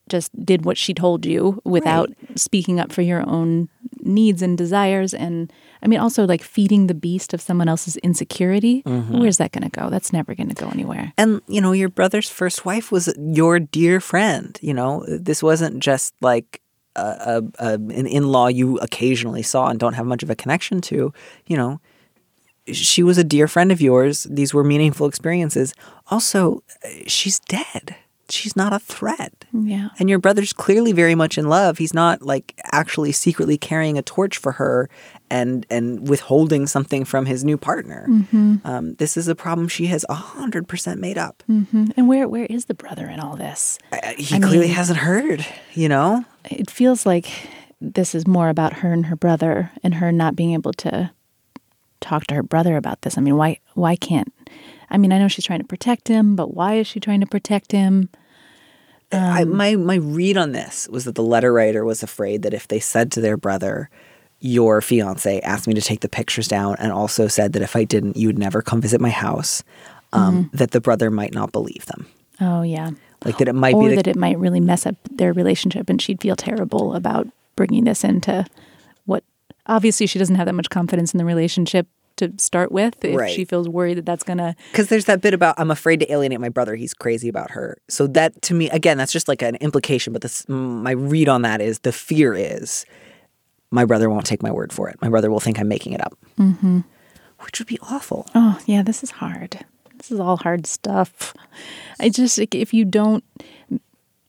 [0.09, 3.69] just did what she told you without speaking up for your own
[4.01, 5.51] needs and desires and
[5.83, 9.19] i mean also like feeding the beast of someone else's insecurity Mm-hmm.
[9.19, 11.89] where's that going to go that's never going to go anywhere And you know, your
[11.89, 14.57] brother's first wife was your dear friend.
[14.61, 16.61] You know, this wasn't just like
[16.95, 17.01] a,
[17.33, 20.81] a, a an in law you occasionally saw and don't have much of a connection
[20.81, 21.11] to.
[21.47, 21.79] You know,
[22.71, 24.23] she was a dear friend of yours.
[24.29, 25.73] These were meaningful experiences.
[26.07, 26.63] Also,
[27.07, 27.95] she's dead.
[28.29, 29.45] She's not a threat.
[29.53, 31.77] yeah And your brother's clearly very much in love.
[31.77, 34.89] He's not like actually secretly carrying a torch for her
[35.29, 38.07] and and withholding something from his new partner.
[38.65, 41.43] Um, this is a problem she has hundred percent made up.
[41.49, 41.93] Mhm.
[41.97, 44.99] and where where is the brother in all this Uh, He I clearly mean- hasn't
[44.99, 45.45] heard.
[45.73, 47.27] You know, it feels like
[47.79, 51.11] this is more about her and her brother and her not being able to
[52.01, 53.17] talk to her brother about this.
[53.17, 54.31] I mean, why why can't
[54.89, 57.27] I mean, I know she's trying to protect him, but why is she trying to
[57.27, 58.09] protect him?
[59.11, 62.67] I, my my read on this was that the letter writer was afraid that if
[62.67, 63.89] they said to their brother,
[64.39, 67.85] "Your fiance asked me to take the pictures down," and also said that if I
[67.85, 69.63] didn't, you would never come visit my house,
[70.11, 72.05] um, that the brother might not believe them.
[72.41, 72.91] Oh yeah.
[73.25, 75.89] Like that it might or be the, that it might really mess up their relationship
[75.89, 78.45] and she'd feel terrible about bringing this into
[79.05, 79.23] what
[79.65, 81.87] obviously she doesn't have that much confidence in the relationship
[82.17, 83.31] to start with if Right.
[83.31, 86.11] she feels worried that that's going to because there's that bit about I'm afraid to
[86.11, 86.75] alienate my brother.
[86.75, 87.77] He's crazy about her.
[87.87, 90.13] So that to me, again, that's just like an implication.
[90.13, 92.85] But this, my read on that is the fear is
[93.71, 95.01] my brother won't take my word for it.
[95.01, 96.79] My brother will think I'm making it up, mm-hmm.
[97.41, 98.27] which would be awful.
[98.33, 99.65] Oh, yeah, this is hard.
[99.97, 101.33] This is all hard stuff.
[101.99, 103.23] I just like, if you don't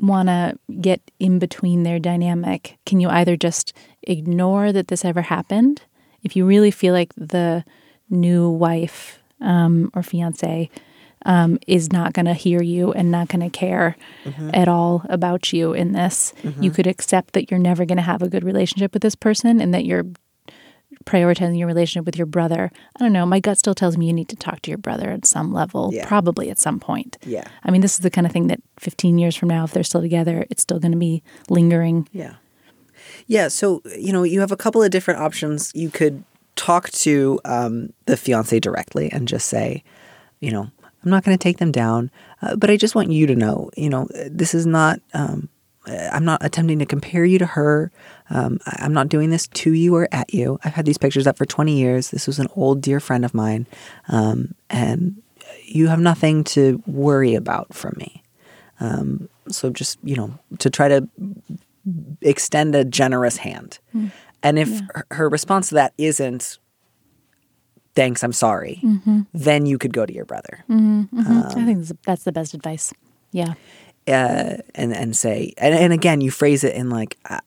[0.01, 3.72] want to get in between their dynamic, can you either just
[4.03, 5.82] ignore that this ever happened?
[6.22, 7.64] If you really feel like the
[8.11, 10.70] new wife um, or fiance
[11.26, 13.96] um, is not going to hear you and not going to care
[14.54, 18.22] at all about you in this, you could accept that you're never going to have
[18.22, 20.04] a good relationship with this person and that you're
[21.04, 22.70] prioritizing your relationship with your brother.
[22.96, 23.26] I don't know.
[23.26, 25.90] My gut still tells me you need to talk to your brother at some level,
[25.92, 26.06] Yeah.
[26.06, 27.18] probably at some point.
[27.24, 27.44] Yeah.
[27.64, 29.84] I mean, this is the kind of thing that 15 years from now, if they're
[29.84, 32.09] still together, it's still going to be lingering.
[32.12, 32.34] Yeah.
[33.26, 33.48] Yeah.
[33.48, 35.72] So, you know, you have a couple of different options.
[35.74, 36.24] You could
[36.59, 39.82] talk to um, the fiance directly and just say,
[40.40, 40.70] you know,
[41.02, 42.11] I'm not going to take them down,
[42.42, 45.48] uh, but I just want you to know, you know, this is not, um,
[45.86, 47.90] I'm not attempting to compare you to her.
[48.28, 50.59] Um, I'm not doing this to you or at you.
[50.64, 52.11] I've had these pictures up for 20 years.
[52.11, 53.66] This was an old dear friend of mine.
[54.09, 55.22] Um, and
[55.64, 58.22] you have nothing to worry about from me.
[58.80, 61.09] Um, so just, you know, to try to
[62.20, 63.78] extend a generous hand.
[64.43, 66.59] And if her, her response to that isn't,
[67.95, 68.80] thanks, I'm sorry,
[69.34, 72.93] then you could go to your brother I think that's- that's the best advice.
[73.32, 73.55] Yeah.
[74.07, 77.41] uh, and, and say, and, and again, you phrase it in like, I,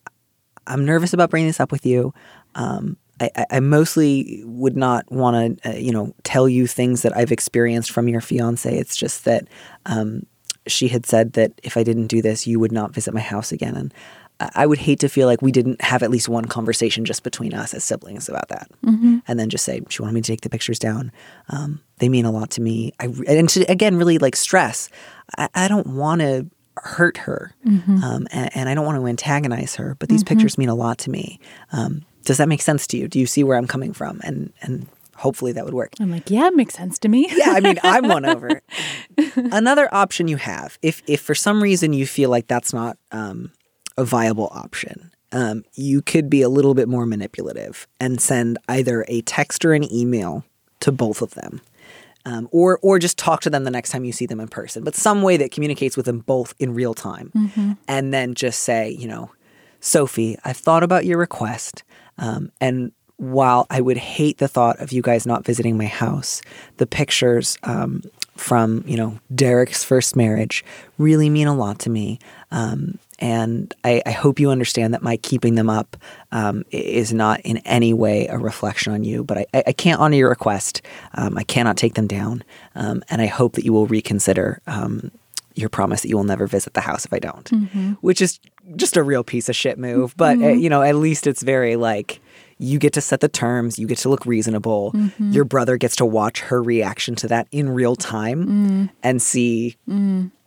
[0.68, 2.14] I'm nervous about bringing this up with you.
[2.56, 7.02] Um, I, I- I mostly would not want to, uh, you know, tell you things
[7.04, 8.72] that I've experienced from your fiance.
[8.78, 9.48] It's just that
[9.88, 10.26] um,
[10.68, 13.52] she had said that if I didn't do this, you would not visit my house
[13.52, 13.76] again.
[13.76, 13.94] And
[14.56, 17.54] I would hate to feel like we didn't have at least one conversation just between
[17.54, 18.70] us as siblings about that.
[19.28, 21.12] And then just say, she wanted me to take the pictures down.
[21.50, 22.94] Um, they mean a lot to me.
[23.00, 24.90] I, and to, again, really like stress,
[25.38, 29.76] I, I don't want to hurt her um, and, and I don't want to antagonize
[29.76, 31.40] her, but these pictures mean a lot to me.
[31.72, 33.08] Um, does that make sense to you?
[33.08, 34.22] Do you see where I'm coming from?
[34.24, 34.88] And, and
[35.22, 35.94] hopefully that would work.
[36.00, 37.28] I'm like, yeah, it makes sense to me.
[37.32, 38.62] Yeah, I mean, I'm one over.
[39.36, 43.52] Another option you have, if if for some reason you feel like that's not um,
[43.98, 49.06] a viable option, um, you could be a little bit more manipulative and send either
[49.08, 50.44] a text or an email
[50.82, 51.62] to both of them.
[52.24, 54.84] Um, or, or just talk to them the next time you see them in person,
[54.84, 57.32] but some way that communicates with them both in real time,
[57.88, 59.32] and then just say, you know,
[59.80, 61.84] Sophie, I've thought about your request,
[62.20, 66.44] um, and while I would hate the thought of you guys not visiting my house,
[66.78, 68.04] the pictures um,
[68.36, 70.64] from you know Derek's first marriage
[71.00, 72.20] really mean a lot to me,
[72.52, 75.96] um, and I, I hope you understand that my keeping them up
[76.32, 79.24] um, is not in any way a reflection on you.
[79.24, 80.82] But I, I I can't honor your request.
[81.14, 82.44] Um, I cannot take them down,
[82.76, 84.62] um, and I hope that you will reconsider.
[84.68, 85.12] Um,
[85.54, 87.50] your promise that you will never visit the house if I don't,
[88.02, 88.40] which is
[88.78, 90.16] just a real piece of shit move.
[90.16, 92.22] But uh, you know, at least it's very like
[92.58, 94.94] you get to set the terms, you get to look reasonable.
[95.20, 99.76] Your brother gets to watch her reaction to that in real time and see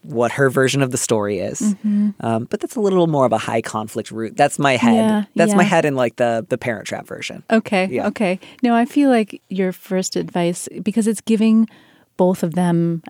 [0.05, 1.75] what her version of the story is.
[2.21, 4.37] Um, but that's a little more of a high conflict route.
[4.37, 4.95] That's my head.
[4.95, 7.43] Yeah, that's my head in like the the Parent Trap version.
[7.51, 7.89] Okay.
[7.91, 8.07] Yeah.
[8.09, 8.39] Okay.
[8.63, 11.69] No, I feel like your first advice, because it's giving
[12.17, 13.03] both of them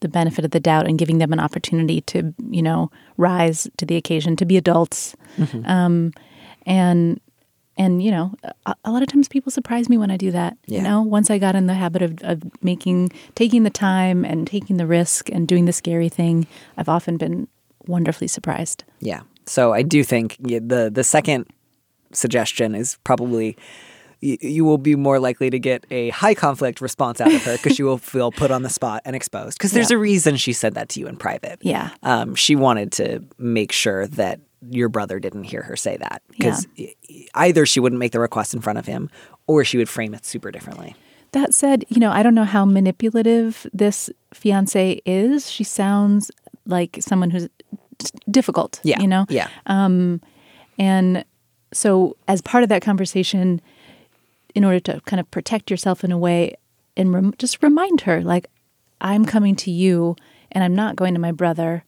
[0.00, 3.86] the benefit of the doubt and giving them an opportunity to, you know, rise to
[3.86, 5.14] the occasion, to be adults.
[5.38, 5.66] Mm-hmm.
[5.66, 6.12] Um,
[6.66, 7.20] and,
[7.80, 8.34] and, you know,
[8.66, 10.58] a, a lot of times people surprise me when I do that.
[10.66, 10.78] Yeah.
[10.78, 14.46] You know, once I got in the habit of, of making, taking the time and
[14.46, 17.48] taking the risk and doing the scary thing, I've often been
[17.86, 18.84] wonderfully surprised.
[19.00, 19.22] Yeah.
[19.46, 21.46] So I do think the the second
[22.12, 23.56] suggestion is probably
[24.20, 27.56] you, you will be more likely to get a high conflict response out of her
[27.56, 29.58] because she will feel put on the spot and exposed.
[29.58, 29.96] Because there's Yeah.
[29.96, 31.58] a reason she said that to you in private.
[31.62, 31.90] Yeah.
[32.02, 34.40] Um, she wanted to make sure that
[34.70, 36.66] your brother didn't hear her say that because
[37.34, 39.08] either she wouldn't make the request in front of him
[39.46, 40.94] or she would frame it super differently.
[41.32, 45.50] That said, you know, I don't know how manipulative this fiance is.
[45.50, 46.30] She sounds
[46.66, 47.48] like someone who's
[48.30, 49.00] difficult, Yeah.
[49.00, 49.24] you know?
[49.30, 49.48] Yeah.
[49.66, 50.20] Um,
[50.78, 51.24] And
[51.72, 53.60] so, as part of that conversation,
[54.54, 56.54] in order to kind of protect yourself in a way
[56.96, 58.46] and rem- just remind her, like,
[59.00, 60.16] I'm coming to you
[60.52, 61.84] and I'm not going to my brother.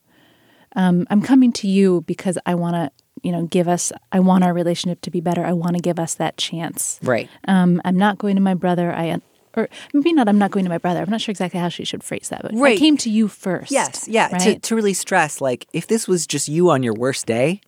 [0.76, 2.90] Um, I'm coming to you because I want to,
[3.22, 5.44] you know, give us, I want our relationship to be better.
[5.44, 6.98] I want to give us that chance.
[7.02, 7.28] Right.
[7.46, 8.92] Um, I'm not going to my brother.
[8.92, 9.20] I,
[9.54, 11.00] or maybe not, I'm not going to my brother.
[11.02, 12.78] I'm not sure exactly how she should phrase that, but I Right.
[12.78, 13.70] came to you first.
[13.70, 14.28] Yes, yeah.
[14.28, 14.62] To, Right?
[14.62, 17.60] to really stress, like, if this was just you on your worst day,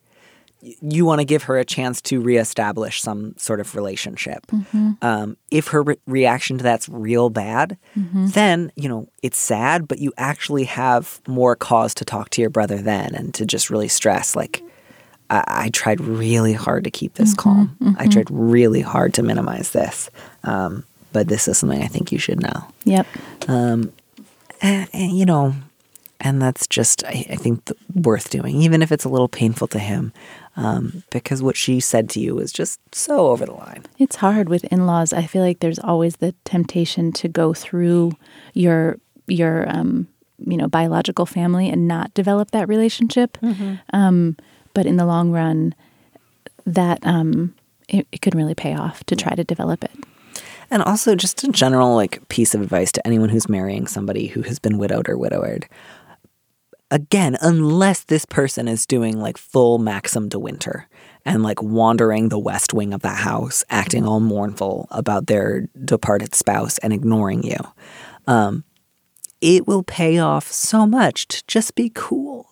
[0.80, 4.46] you want to give her a chance to reestablish some sort of relationship.
[4.46, 4.92] Mm-hmm.
[5.02, 8.28] Um, if her re- reaction to that's real bad, mm-hmm.
[8.28, 12.48] then, you know, it's sad, but you actually have more cause to talk to your
[12.50, 14.62] brother then and to just really stress, like,
[15.28, 17.42] I, I tried really hard to keep this mm-hmm.
[17.42, 17.96] calm.
[17.98, 20.08] I tried really hard to minimize this.
[20.44, 23.06] Um, but this is something I think you should know Yep.
[23.48, 23.92] Um,
[24.62, 25.54] and, and, you know,
[26.20, 29.68] And that's just, I, I think, th- worth doing, even if it's a little painful
[29.68, 30.12] to him,
[30.56, 33.84] um, because what she said to you was just so over the line.
[33.98, 35.12] It's hard with in-laws.
[35.12, 38.12] I feel like there's always the temptation to go through
[38.52, 40.06] your your um,
[40.38, 43.38] you know biological family and not develop that relationship.
[43.92, 44.36] Um,
[44.74, 45.74] but in the long run,
[46.66, 47.54] that um,
[47.88, 49.92] it, it could really pay off to try to develop it.
[50.70, 54.42] And also, just a general like piece of advice to anyone who's marrying somebody who
[54.42, 55.66] has been widowed or widowed.
[56.90, 60.88] Again, unless this person is doing like full Maxim de Winter
[61.24, 66.34] and like wandering the west wing of that house, acting all mournful about their departed
[66.34, 67.56] spouse and ignoring you,
[68.26, 68.64] um,
[69.40, 72.50] it will pay off so much to just be cool,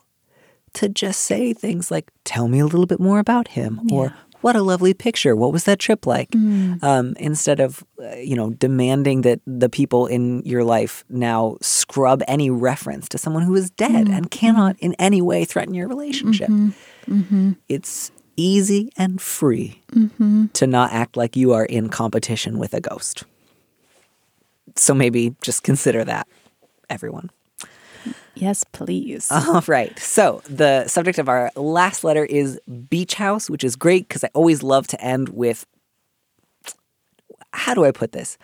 [0.74, 4.56] to just say things like, "Tell me a little bit more about him," or "What
[4.56, 5.34] a lovely picture!
[5.34, 6.82] What was that trip like?" Mm.
[6.82, 12.22] Um, instead of uh, you know demanding that the people in your life now scrub
[12.28, 14.16] any reference to someone who is dead mm.
[14.16, 14.86] and cannot mm-hmm.
[14.86, 16.48] in any way threaten your relationship.
[16.48, 17.14] Mm-hmm.
[17.14, 17.52] Mm-hmm.
[17.68, 19.82] It's easy and free
[20.54, 23.24] to not act like you are in competition with a ghost.
[24.76, 26.26] So maybe just consider that,
[26.88, 27.30] everyone.
[28.34, 29.30] Yes, please.
[29.30, 29.96] All right.
[29.98, 34.30] So the subject of our last letter is beach house, which is great because I
[34.34, 35.66] always love to end with
[37.52, 38.38] how do I put this?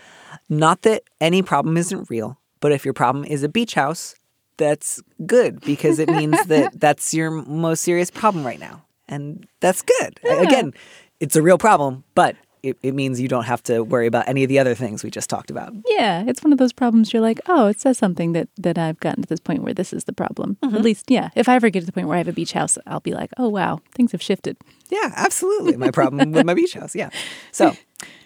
[0.48, 4.14] Not that any problem isn't real, but if your problem is a beach house,
[4.59, 8.84] that's good because it means that that's your most serious problem right now.
[9.09, 10.20] And that's good.
[10.24, 10.74] Again,
[11.20, 14.42] it's a real problem, but it, it means you don't have to worry about any
[14.42, 15.72] of the other things we just talked about.
[15.86, 19.00] Yeah, it's one of those problems you're like, oh, it says something that that I've
[19.00, 20.56] gotten to this point where this is the problem.
[20.62, 21.30] At least, yeah.
[21.34, 23.14] If I ever get to the point where I have a beach house, I'll be
[23.14, 24.56] like, oh wow, things have shifted.
[24.90, 25.76] Yeah, absolutely.
[25.76, 26.94] My problem with my beach house.
[26.94, 27.11] Yeah.
[27.52, 27.76] So,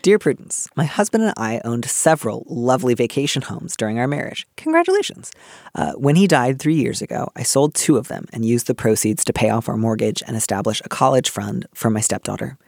[0.02, 4.46] dear Prudence, my husband and I owned several lovely vacation homes during our marriage.
[4.56, 5.32] Congratulations.
[5.74, 8.74] Uh, when he died three years ago, I sold two of them and used the
[8.74, 12.58] proceeds to pay off our mortgage and establish a college fund for my stepdaughter.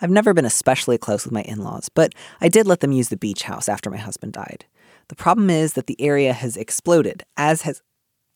[0.00, 3.08] I've never been especially close with my in laws, but I did let them use
[3.08, 4.64] the beach house after my husband died.
[5.08, 7.82] The problem is that the area has exploded, as has.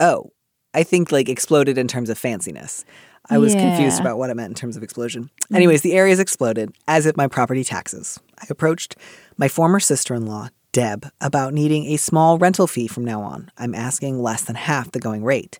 [0.01, 0.33] Oh,
[0.75, 2.85] I think like exploded in terms of fanciness.
[3.31, 5.25] I was confused about what it meant in terms of explosion.
[5.25, 5.55] Mm-hmm.
[5.55, 8.19] Anyways, the area has exploded, as if my property taxes.
[8.39, 8.97] I approached
[9.37, 13.51] my former sister in law, Deb, about needing a small rental fee from now on.
[13.59, 15.59] I'm asking less than half the going rate.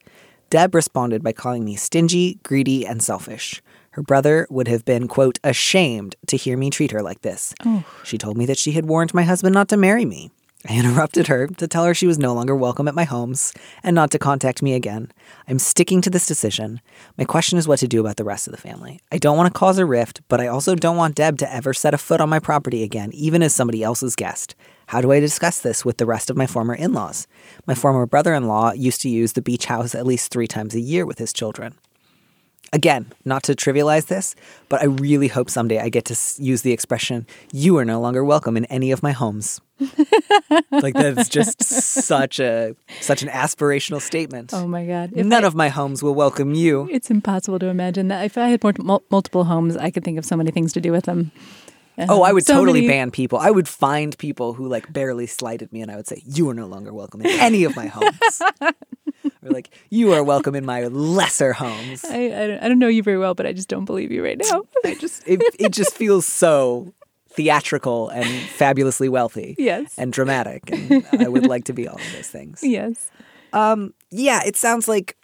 [0.51, 3.61] Deb responded by calling me stingy, greedy, and selfish.
[3.93, 7.55] Her brother would have been, quote, ashamed to hear me treat her like this.
[7.65, 7.85] Oh.
[8.05, 10.31] She told me that she had warned my husband not to marry me.
[10.69, 13.95] I interrupted her to tell her she was no longer welcome at my homes and
[13.95, 15.13] not to contact me again.
[15.47, 16.81] I'm sticking to this decision.
[17.17, 19.01] My question is what to do about the rest of the family.
[19.13, 21.73] I don't want to cause a rift, but I also don't want Deb to ever
[21.73, 24.57] set a foot on my property again, even as somebody else's guest.
[24.89, 27.29] How do I discuss this with the rest of my former in laws?
[27.67, 30.75] My former brother in law used to use the beach house at least three times
[30.75, 31.75] a year with his children.
[32.73, 34.35] Again, not to trivialize this,
[34.69, 38.23] but I really hope someday I get to use the expression, you are no longer
[38.23, 39.61] welcome in any of my homes.
[40.71, 44.53] like that's just such a such an aspirational statement.
[44.53, 45.13] Oh my god.
[45.15, 46.89] If None I- of my homes will welcome you.
[46.91, 48.25] It's impossible to imagine that.
[48.25, 50.93] If I had more, multiple homes, I could think of so many things to do
[50.93, 51.31] with them.
[52.09, 53.39] Oh, I would So totally many- ban people.
[53.39, 56.55] I would find people who like barely slighted me and I would say, You are
[56.55, 58.43] no longer welcome in any of my homes.
[58.61, 62.05] or like, you are welcome in my lesser homes.
[62.05, 64.23] I, I, don't, I don't know you very well, but I just don't believe you
[64.25, 64.63] right now.
[64.85, 66.93] I just it, it just feels so
[67.31, 69.55] theatrical and fabulously wealthy.
[69.59, 69.95] Yes.
[69.99, 70.71] And dramatic.
[70.71, 72.61] And I would like to be all of those things.
[72.63, 73.11] yes.
[74.11, 75.17] Yeah, it sounds like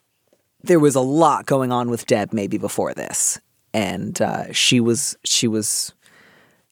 [0.62, 3.40] there was a lot going on with Deb maybe before this.
[3.72, 5.92] And uh, she was she was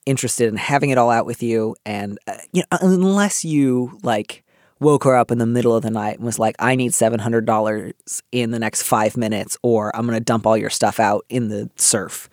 [0.06, 4.42] interested in having it all out with you and uh, you know unless you like
[4.80, 7.92] woke her up in the middle of the night and was like I need $700
[8.32, 11.48] in the next 5 minutes or I'm going to dump all your stuff out in
[11.48, 12.28] the surf.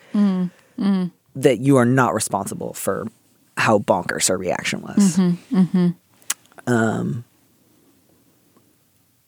[1.35, 3.07] That you are not responsible for
[3.55, 5.17] how bonkers her reaction was.
[6.65, 7.23] Um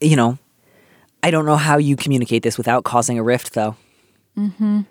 [0.02, 0.40] you know,
[1.24, 3.76] I don't know how you communicate this without causing a rift, though.
[4.38, 4.82] Mm-hmm.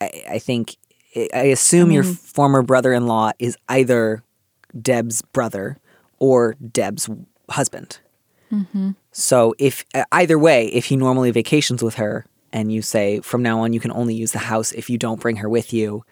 [0.00, 0.76] I, I think,
[1.16, 4.22] I assume your former brother in law is either
[4.80, 5.78] Deb's brother
[6.18, 7.08] or Deb's
[7.48, 7.98] husband.
[9.12, 13.42] So, if uh, either way, if he normally vacations with her and you say from
[13.42, 16.04] now on you can only use the house if you don't bring her with you,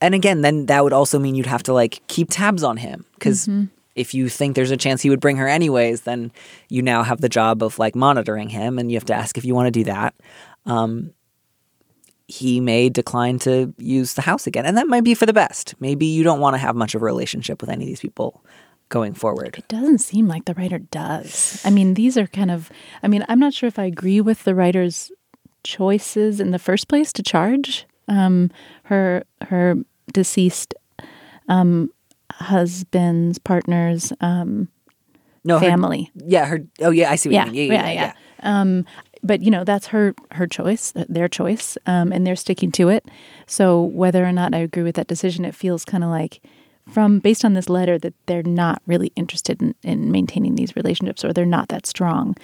[0.00, 3.04] and again, then that would also mean you'd have to like keep tabs on him
[3.14, 3.48] because
[3.94, 6.30] if you think there's a chance he would bring her anyways, then
[6.68, 9.44] you now have the job of like monitoring him, and you have to ask if
[9.44, 10.14] you want to do that.
[10.66, 11.14] Um,
[12.28, 15.74] he may decline to use the house again, and that might be for the best.
[15.80, 18.44] Maybe you don't want to have much of a relationship with any of these people
[18.90, 19.56] going forward.
[19.58, 21.60] It doesn't seem like the writer does.
[21.64, 22.70] I mean, these are kind of,
[23.02, 25.10] I mean, I'm not sure if I agree with the writer's
[25.64, 28.50] choices in the first place to charge um,
[28.84, 29.74] her her
[30.12, 30.74] deceased
[31.48, 31.90] um,
[32.32, 34.68] husband's partner's um,
[35.44, 36.10] No, her- family.
[36.14, 36.60] yeah, her.
[36.80, 37.72] Oh, yeah, I see what yeah, you mean.
[37.72, 38.12] Yeah, yeah, yeah.
[38.42, 38.84] Um,
[39.22, 43.06] but you know, that's her her choice, their choice, um, and they're sticking to it.
[43.46, 46.40] So whether or not I agree with that decision, it feels kind of like
[46.90, 51.24] from based on this letter that they're not really interested in, in maintaining these relationships
[51.24, 52.36] or they're not that strong.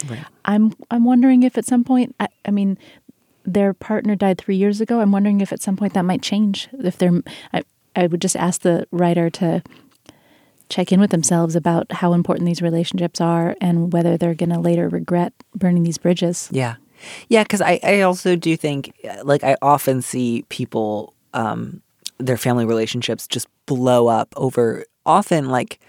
[0.45, 2.79] I'm I'm wondering if at some point, I, I mean,
[3.45, 5.01] their partner died three years ago.
[5.01, 6.68] I'm wondering if at some point that might change.
[6.72, 7.22] If they're,
[7.53, 7.62] I,
[7.97, 9.62] I would just ask the writer to
[10.69, 14.59] check in with themselves about how important these relationships are and whether they're going to
[14.59, 16.49] later regret burning these bridges.
[16.51, 16.77] Yeah.
[17.29, 21.83] Yeah, because I, I also do think, uh, like, I often see people, um,
[22.19, 25.81] their family relationships just blow up over often like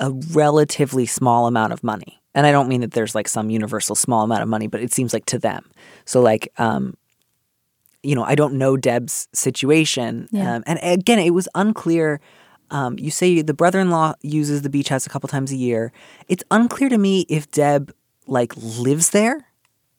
[0.00, 2.20] a relatively small amount of money.
[2.34, 4.92] And I don't mean that there's like some universal small amount of money, but it
[4.92, 5.70] seems like to them.
[6.04, 6.96] So, like, um,
[8.02, 10.28] you know, I don't know Deb's situation.
[10.30, 10.56] Yeah.
[10.56, 12.20] Um, and again, it was unclear.
[12.70, 15.92] Um, you say the brother-in-law uses the beach house a couple times a year.
[16.28, 17.92] It's unclear to me if Deb
[18.26, 19.46] like lives there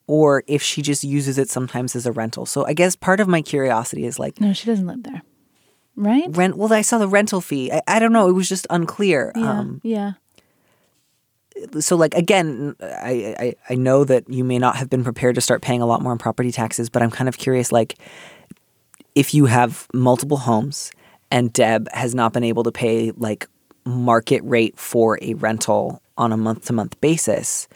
[0.07, 2.45] or if she just uses it sometimes as a rental.
[2.45, 5.21] So I guess part of my curiosity is like No, she doesn't live there.
[5.95, 6.25] Right?
[6.29, 6.55] rent.
[6.57, 7.71] Well, I saw the rental fee.
[7.71, 8.29] I, I don't know.
[8.29, 9.33] It was just unclear.
[9.35, 9.59] Yeah.
[9.59, 10.13] Um, yeah.
[11.79, 15.41] so like again, I, I I know that you may not have been prepared to
[15.41, 17.95] start paying a lot more on property taxes, but I'm kind of curious, like
[19.15, 20.91] if you have multiple homes
[21.31, 23.47] and Deb has not been able to pay like
[23.85, 27.67] market rate for a rental on a month to month basis,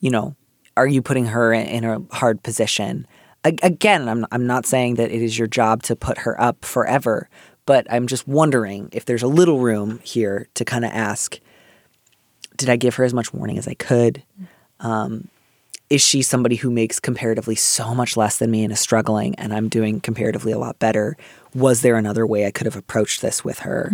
[0.00, 0.34] you know,
[0.76, 3.06] are you putting her in, a hard position?
[3.44, 7.28] Again, I'm I'm not saying that it is your job to put her up forever,
[7.66, 11.38] but I'm just wondering if there's a little room here to kind of ask
[12.56, 14.22] did I give her as much warning as I could?
[14.78, 15.28] Um,
[15.90, 19.52] is she somebody who makes comparatively so much less than me and is struggling, and
[19.52, 21.16] I'm doing comparatively a lot better?
[21.54, 23.90] Was there another way I could have approached this with her?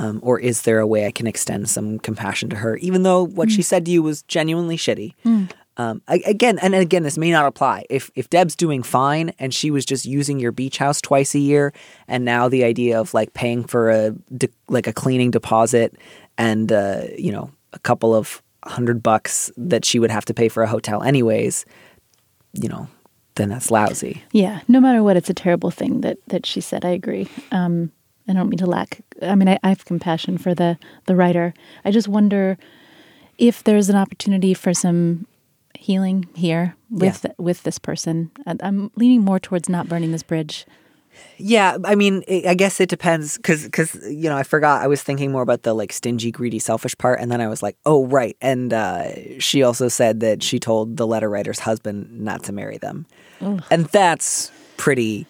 [0.00, 3.24] Um, or is there a way I can extend some compassion to her, even though
[3.24, 5.14] what she said to you was genuinely shitty?
[5.78, 7.84] Um, I, again, and again, this may not apply.
[7.88, 11.38] If if Deb's doing fine and she was just using your beach house twice a
[11.38, 11.72] year,
[12.08, 15.94] and now the idea of like paying for a de- like a cleaning deposit
[16.36, 20.48] and uh, you know a couple of hundred bucks that she would have to pay
[20.48, 21.64] for a hotel anyways,
[22.54, 22.88] you know,
[23.38, 24.22] then that's lousy.
[24.32, 24.60] Yeah.
[24.68, 26.84] No matter what, it's a terrible thing that, that she said.
[26.84, 27.28] I agree.
[27.50, 27.90] Um,
[28.28, 29.00] I don't mean to lack.
[29.22, 31.54] I mean, I, I have compassion for the, the writer.
[31.84, 32.58] I just wonder
[33.38, 35.26] if there's an opportunity for some
[35.78, 38.30] healing here with with this person.
[38.46, 40.66] I'm leaning more towards not burning this bridge.
[41.36, 44.86] Yeah, I mean, i I guess it depends because because you know I forgot I
[44.86, 47.76] was thinking more about the like stingy, greedy, selfish part, and then I was like,
[47.86, 52.42] oh right, and uh, she also said that she told the letter writer's husband not
[52.44, 53.06] to marry them,
[53.40, 55.26] and that's pretty.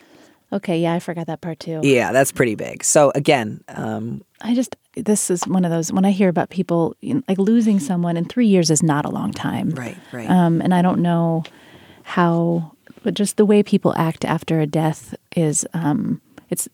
[0.52, 1.80] Okay, yeah, I forgot that part too.
[1.82, 2.82] Yeah, that's pretty big.
[2.82, 6.96] So again, um, I just this is one of those when I hear about people
[7.00, 9.70] you know, like losing someone in three years is not a long time.
[9.70, 11.44] right, right, Um, and I don't know
[12.02, 16.68] how, but just the way people act after a death is, um, it's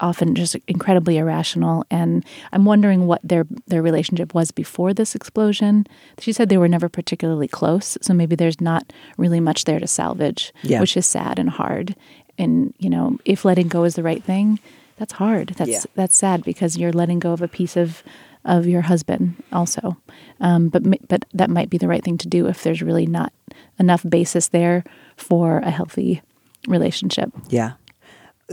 [0.00, 1.84] often just incredibly irrational.
[1.90, 5.86] And I'm wondering what their their relationship was before this explosion.
[6.18, 9.86] She said they were never particularly close, so maybe there's not really much there to
[9.86, 10.80] salvage, Yeah.
[10.80, 11.94] which is sad and hard.
[12.38, 14.58] And you know, if letting go is the right thing,
[14.98, 15.54] that's hard.
[15.56, 15.82] That's Yeah.
[15.94, 18.02] that's sad because you're letting go of a piece of
[18.44, 19.96] of your husband also.
[20.40, 23.32] Um, but but that might be the right thing to do if there's really not
[23.78, 24.84] enough basis there
[25.16, 26.22] for a healthy
[26.68, 27.30] relationship.
[27.48, 27.72] yeah.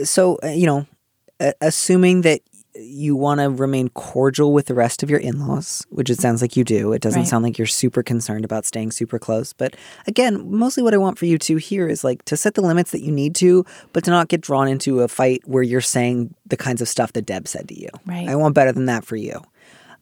[0.04, 0.86] So uh, you know,
[1.62, 2.42] assuming that
[2.76, 6.58] you want to remain cordial with the rest of your in-laws, which it sounds like
[6.58, 6.92] you do.
[6.92, 7.28] It doesn't Right.
[7.30, 9.54] sound like you're super concerned about staying super close.
[9.54, 9.76] But
[10.08, 12.90] again, mostly what I want for you to here is like to set the limits
[12.90, 13.64] that you need to,
[13.94, 17.14] but to not get drawn into a fight where you're saying the kinds of stuff
[17.14, 17.90] that Deb said to you.
[18.08, 18.28] Right.
[18.28, 19.40] I want better than that for you.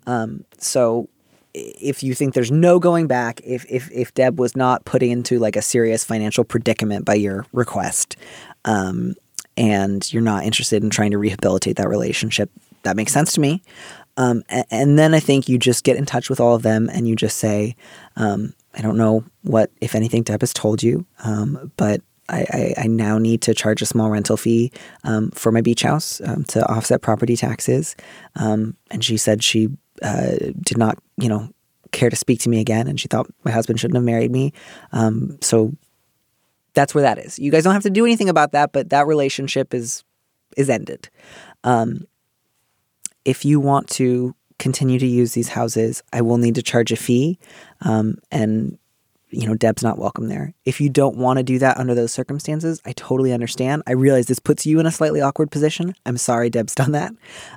[0.08, 1.10] Um, so
[1.54, 5.40] if you think there's no going back, if if if Deb was not put into
[5.40, 8.16] like a serious financial predicament by your request,
[8.64, 9.16] um,
[9.62, 12.50] and you're not interested in trying to rehabilitate that relationship,
[12.82, 13.62] that makes sense to me.
[14.18, 16.90] Um, a- and, then I think you just get in touch with all of them
[16.92, 17.76] and you just say,
[18.16, 22.74] um, I don't know what, if anything, Deb has told you, um, but I, I,
[22.84, 24.72] I now need to charge a small rental fee
[25.04, 27.96] um, for my beach house um, to offset property taxes.
[28.38, 29.70] Um, and she said she
[30.02, 31.50] uh, did not, you know,
[31.92, 34.54] care to speak to me again, and she thought my husband shouldn't have married me.
[34.92, 35.74] Um, so
[36.74, 37.38] that's where that is.
[37.38, 40.04] You guys don't have to do anything about that, but that relationship is
[40.58, 41.10] is ended.
[41.64, 42.08] Um,
[43.26, 46.96] if you want to continue to use these houses, I will need to charge a
[46.96, 47.40] fee.
[47.82, 48.78] Um, and,
[49.30, 50.54] you know, Deb's not welcome there.
[50.66, 53.84] If you don't want to do that under those circumstances, I totally understand.
[53.88, 55.96] I realize this puts you in a slightly awkward position.
[56.06, 57.12] I'm sorry Deb's done that.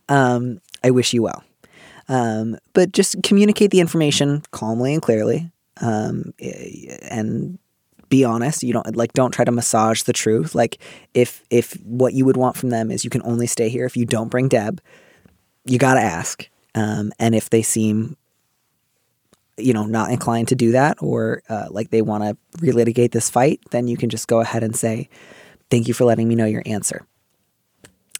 [0.09, 1.45] Um, I wish you well.
[2.09, 5.51] Um, but just communicate the information calmly and clearly.
[5.81, 7.59] Um, eh, and
[8.09, 8.63] be honest.
[8.63, 10.55] You don't like don't try to massage the truth.
[10.55, 10.79] Like
[11.15, 13.97] if if what you would want from them is you can only stay here if
[13.97, 14.81] you don't bring Deb,
[15.65, 16.49] you got to ask.
[16.75, 18.17] Um, and if they seem
[19.57, 23.31] you know not inclined to do that or uh, like they want to relitigate this
[23.31, 25.09] fight, then you can just go ahead and say,
[25.71, 27.07] "Thank you for letting me know your answer."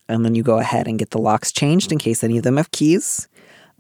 [0.09, 2.59] And then you go ahead and get the locks changed in case any of them
[2.59, 3.27] have keys.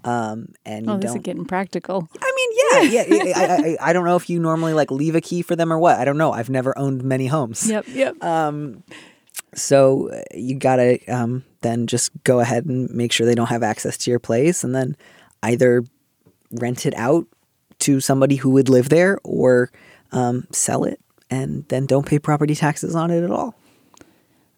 [0.04, 2.08] Um, and you Oh, this is getting practical.
[2.20, 3.32] I mean, yeah, yeah.
[3.36, 5.72] I, I, I, I don't know if you normally like leave a key for them
[5.72, 5.98] or what.
[5.98, 6.32] I don't know.
[6.32, 7.68] I've never owned many homes.
[7.70, 8.22] Yep, yep.
[8.22, 8.84] Um,
[9.54, 13.62] so uh, you gotta um, then just go ahead and make sure they don't have
[13.62, 14.96] access to your place, and then
[15.42, 15.84] either
[16.50, 17.26] rent it out
[17.80, 19.70] to somebody who would live there, or
[20.12, 21.00] um, sell it,
[21.30, 23.54] and then don't pay property taxes on it at all.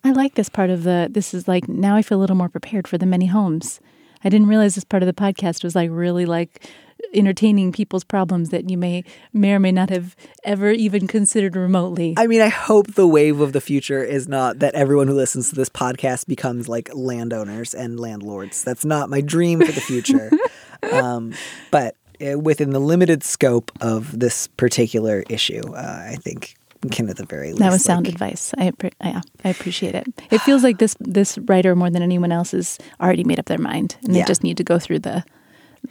[0.03, 1.09] I like this part of the.
[1.11, 3.81] This is like now I feel a little more prepared for the many homes.
[4.25, 6.67] I didn't realize this part of the podcast was like really like
[7.15, 12.15] entertaining people's problems that you may may or may not have ever even considered remotely.
[12.17, 15.51] I mean, I hope the wave of the future is not that everyone who listens
[15.51, 18.65] to this podcast becomes like landowners and landlords.
[18.65, 20.31] That's not my dream for the future.
[20.93, 21.35] um,
[21.71, 26.57] but uh, within the limited scope of this particular issue, uh, I think
[26.91, 27.59] can at the very least.
[27.61, 28.55] that was sound like- advice.
[28.59, 28.73] I
[29.03, 30.07] yeah, I appreciate it.
[30.31, 33.59] It feels like this this writer more than anyone else has already made up their
[33.59, 34.23] mind, and Yeah.
[34.23, 35.25] they just need to go through the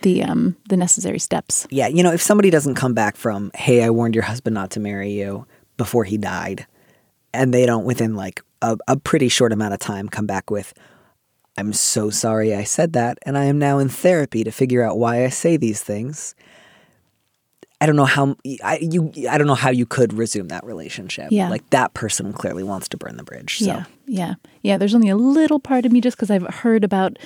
[0.02, 1.68] the um the necessary steps.
[1.70, 4.72] Yeah, you know, if somebody doesn't come back from, hey, I warned your husband not
[4.72, 5.46] to marry you
[5.78, 6.66] before he died,
[7.34, 10.74] and they don't within like a, a pretty short amount of time come back with,
[11.58, 14.98] I'm so sorry I said that, and I am now in therapy to figure out
[14.98, 16.36] why I say these things.
[17.86, 21.28] I don't know how I you I don't know how you could resume that relationship.
[21.30, 21.50] Yeah.
[21.50, 23.60] like that person clearly wants to burn the bridge.
[23.60, 23.66] So.
[23.66, 24.34] Yeah, yeah,
[24.64, 24.80] yeah.
[24.80, 27.20] There's only a little part of me just because I've heard about,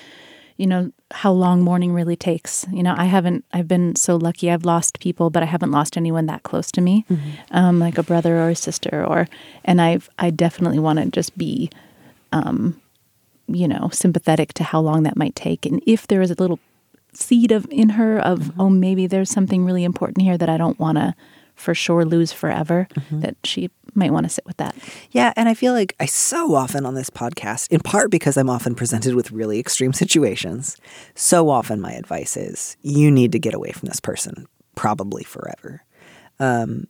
[0.57, 2.65] you know, how long mourning really takes.
[2.73, 3.45] You know, I haven't.
[3.53, 4.51] I've been so lucky.
[4.51, 7.05] I've lost people, but I haven't lost anyone that close to me,
[7.51, 9.29] um, like a brother or a sister, or.
[9.63, 10.09] And I've.
[10.19, 11.69] I definitely want to just be,
[12.33, 12.81] um,
[13.47, 16.59] you know, sympathetic to how long that might take, and if there is a little
[17.13, 20.79] seed of in her of oh maybe there's something really important here that I don't
[20.79, 21.15] want to
[21.55, 24.75] for sure lose forever that she might want to sit with that.
[25.11, 28.49] Yeah, and I feel like I so often on this podcast, in part because I'm
[28.49, 30.77] often presented with really extreme situations,
[31.15, 35.83] so often my advice is you need to get away from this person, probably forever.
[36.39, 36.87] Um,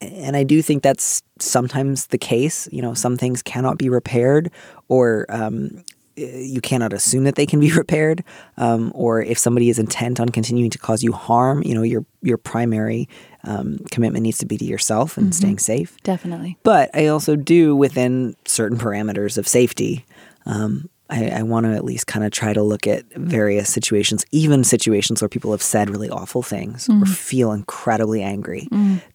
[0.00, 2.68] and I do think that's sometimes the case.
[2.72, 4.50] You know, some things cannot be repaired,
[4.88, 5.84] or um,
[6.18, 8.24] you cannot assume that they can be repaired.
[8.56, 12.04] Um, or if somebody is intent on continuing to cause you harm, you know, your
[12.22, 13.08] your primary
[13.44, 15.96] um, commitment needs to be to yourself and staying safe.
[16.02, 16.58] Definitely.
[16.64, 20.04] But I also do, within certain parameters of safety,
[20.44, 24.26] um, I, I want to at least kind of try to look at various situations,
[24.30, 28.68] even situations where people have said really awful things or feel incredibly angry,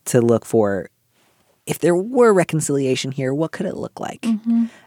[0.06, 0.89] to look for
[1.66, 4.26] if there were reconciliation here, what could it look like?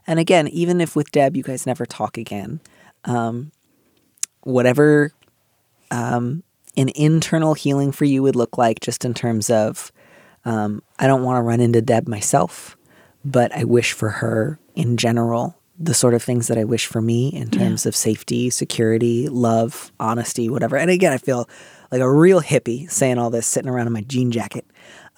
[0.07, 2.61] And again, even if with Deb you guys never talk again,
[3.05, 3.51] um,
[4.43, 5.13] whatever
[5.91, 6.43] um,
[6.77, 9.91] an internal healing for you would look like, just in terms of
[10.45, 12.77] um, I don't want to run into Deb myself,
[13.25, 17.03] but I wish for her in general the sort of things that I wish for
[17.03, 20.77] me in terms of safety, security, love, honesty, whatever.
[20.77, 21.49] And again, I feel
[21.91, 24.65] like a real hippie saying all this, sitting around in my jean jacket.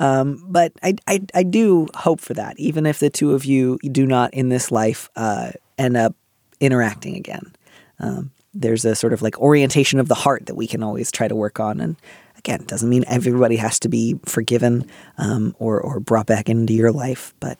[0.00, 3.78] Um, but I, I, I do hope for that, even if the two of you
[3.90, 6.14] do not in this life uh, end up
[6.60, 7.52] interacting again.
[7.98, 11.28] Um, there's a sort of like orientation of the heart that we can always try
[11.28, 11.80] to work on.
[11.80, 11.96] And
[12.36, 14.88] again, doesn't mean everybody has to be forgiven
[15.18, 17.58] um, or, or brought back into your life, but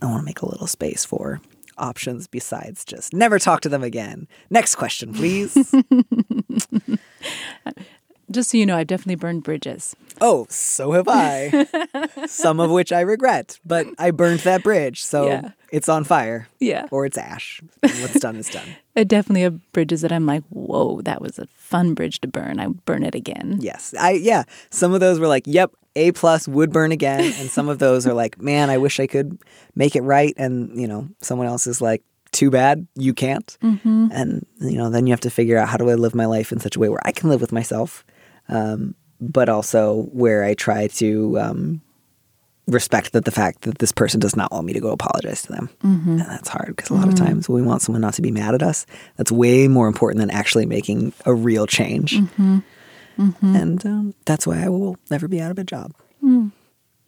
[0.00, 1.40] I want to make a little space for
[1.76, 4.26] options besides just never talk to them again.
[4.50, 5.56] Next question, please.
[8.30, 9.96] Just so you know, I've definitely burned bridges.
[10.20, 11.66] oh, so have I.
[12.26, 15.50] Some of which I regret, but I burned that bridge, so Yeah.
[15.72, 16.48] it's on fire.
[16.60, 16.86] Yeah.
[16.90, 17.60] Or it's ash.
[17.80, 18.68] What's done is done.
[18.96, 22.28] I uh, definitely have bridges that I'm like, whoa, that was a fun bridge to
[22.28, 22.58] burn.
[22.60, 23.58] I burn it again.
[23.60, 23.94] Yes.
[23.98, 24.42] I yeah.
[24.70, 27.20] Some of those were like, yep, A plus would burn again.
[27.38, 29.38] And some of those are like, man, I wish I could
[29.74, 30.34] make it right.
[30.36, 33.56] And, you know, someone else is like, too bad, you can't.
[33.62, 34.08] Mm-hmm.
[34.12, 36.52] And, you know, then you have to figure out how do I live my life
[36.52, 38.04] in such a way where I can live with myself,
[38.48, 41.80] um, but also where I try to um,
[42.66, 45.52] respect that the fact that this person does not want me to go apologize to
[45.52, 45.70] them.
[45.82, 48.30] And that's hard because a lot of times when we want someone not to be
[48.30, 52.20] mad at us, that's way more important than actually making a real change.
[53.42, 55.92] And um, that's why I will never be out of a job.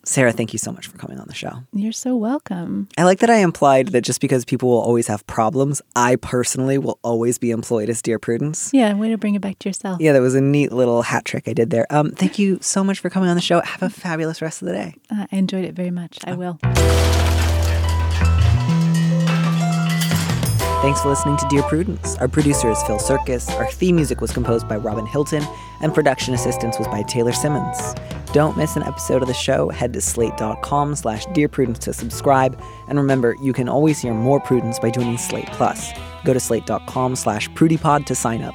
[0.05, 1.63] Sarah, thank you so much for coming on the show.
[1.73, 2.89] You're so welcome.
[2.97, 6.79] I like that I implied that just because people will always have problems, I personally
[6.79, 8.71] will always be employed as Dear Prudence.
[8.73, 10.01] Yeah, way to bring it back to yourself.
[10.01, 11.87] Yeah, that was a neat little hat trick I did there.
[11.91, 13.61] Um, thank you so much for coming on the show.
[13.61, 14.95] Have a fabulous rest of the day.
[15.11, 16.19] Uh, I enjoyed it very much.
[16.25, 16.59] I will.
[20.81, 22.17] Thanks for listening to Dear Prudence.
[22.17, 23.51] Our producer is Phil Surkis.
[23.59, 25.45] Our theme music was composed by Robin Hilton,
[25.83, 27.77] and production assistance was by Taylor Simmons.
[28.33, 29.69] Don't miss an episode of the show.
[29.69, 32.59] Head to slate.com slash Dear Prudence to subscribe.
[32.89, 35.93] And remember, you can always hear more Prudence by joining Slate Plus.
[36.25, 38.55] Go to slate.com slash prudiepod to sign up.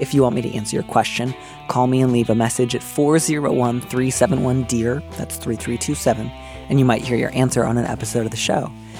[0.00, 1.32] If you want me to answer your question,
[1.68, 7.04] call me and leave a message at 401 371 DEAR, that's 3327, and you might
[7.04, 8.72] hear your answer on an episode of the show.